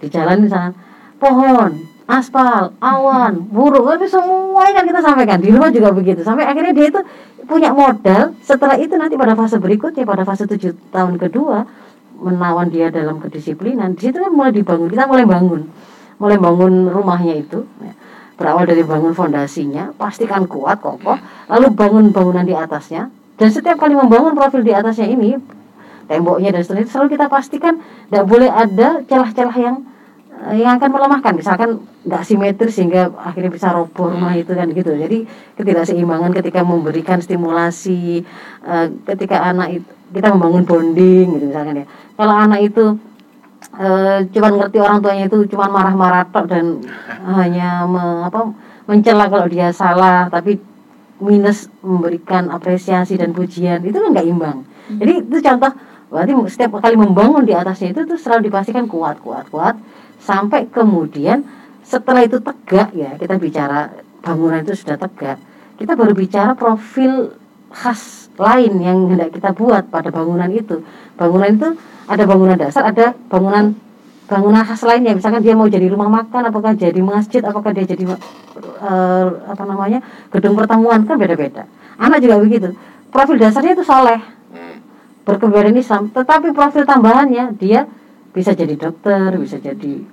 [0.00, 0.72] Di jalan misalnya
[1.20, 5.36] pohon aspal awan burung itu semua kan kita sampaikan.
[5.44, 6.24] Di rumah juga begitu.
[6.24, 7.00] Sampai akhirnya dia itu
[7.44, 8.32] punya modal.
[8.40, 11.68] Setelah itu nanti pada fase berikutnya pada fase tujuh tahun kedua
[12.20, 15.66] menawan dia dalam kedisiplinan di situ kan mulai dibangun kita mulai bangun
[16.20, 17.92] mulai bangun rumahnya itu ya.
[18.36, 21.16] berawal dari bangun fondasinya pastikan kuat kokoh
[21.48, 23.08] lalu bangun bangunan di atasnya
[23.40, 25.40] dan setiap kali membangun profil di atasnya ini
[26.06, 29.76] temboknya dan seterusnya selalu kita pastikan tidak boleh ada celah-celah yang
[30.56, 34.96] yang akan melemahkan misalkan nggak simetris sehingga akhirnya bisa roboh rumah itu kan gitu.
[34.96, 35.28] Jadi
[35.60, 38.24] ketidakseimbangan ketika memberikan stimulasi
[38.64, 41.86] uh, ketika anak itu kita membangun bonding gitu misalkan ya.
[42.16, 42.84] Kalau anak itu
[43.76, 46.80] uh, cuman ngerti orang tuanya itu cuma marah-marah tok dan
[47.38, 48.48] hanya me, apa
[48.88, 50.56] mencela kalau dia salah tapi
[51.20, 54.64] minus memberikan apresiasi dan pujian itu kan nggak imbang.
[54.88, 55.70] Jadi itu contoh
[56.10, 59.78] berarti setiap kali membangun di atasnya itu tuh selalu dipastikan kuat kuat kuat
[60.20, 61.42] sampai kemudian
[61.82, 63.90] setelah itu tegak ya kita bicara
[64.22, 65.40] bangunan itu sudah tegak.
[65.80, 67.34] Kita baru bicara profil
[67.72, 70.84] khas lain yang hendak kita buat pada bangunan itu.
[71.16, 71.68] Bangunan itu
[72.06, 73.74] ada bangunan dasar ada bangunan
[74.28, 75.16] bangunan khas lainnya.
[75.16, 80.04] Misalkan dia mau jadi rumah makan apakah jadi masjid apakah dia jadi uh, apa namanya
[80.30, 81.66] gedung pertemuan kan beda-beda.
[81.96, 82.76] Anak juga begitu.
[83.10, 84.20] Profil dasarnya itu soleh.
[85.24, 87.84] Berkebaran Islam tetapi profil tambahannya dia
[88.30, 90.06] bisa jadi dokter bisa jadi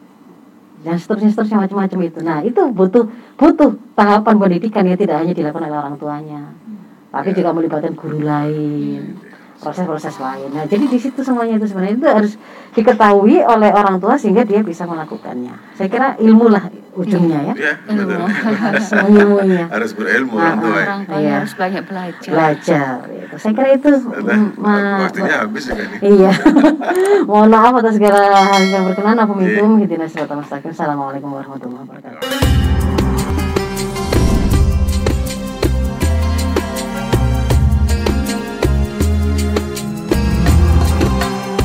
[0.85, 2.19] dan seterusnya seterusnya macam-macam itu.
[2.21, 6.53] Nah itu butuh butuh tahapan pendidikan yang tidak hanya dilakukan oleh orang tuanya
[7.11, 9.15] tapi juga melibatkan guru lain
[9.57, 10.49] proses-proses lain.
[10.53, 12.33] Nah, jadi di situ semuanya itu sebenarnya itu harus
[12.77, 15.53] diketahui oleh orang tua sehingga dia bisa melakukannya.
[15.73, 17.53] Saya kira ilmu lah ujungnya ya.
[17.57, 18.25] Ya, betul.
[18.57, 19.65] harus mengilmuinya.
[19.69, 20.73] harus berilmu Nah, orang tua.
[20.77, 20.85] ya.
[20.85, 21.33] Orang tua Iya.
[21.41, 22.31] harus banyak belajar.
[22.33, 22.93] Belajar.
[23.09, 23.35] Itu.
[23.37, 23.89] Saya kira itu.
[25.01, 25.97] Waktunya habis ya ini.
[26.01, 26.31] Iya.
[27.29, 29.17] Mohon maaf atas segala hal yang berkenan.
[29.25, 29.77] Aku minum.
[29.77, 32.86] Hidina Assalamualaikum warahmatullahi wabarakatuh.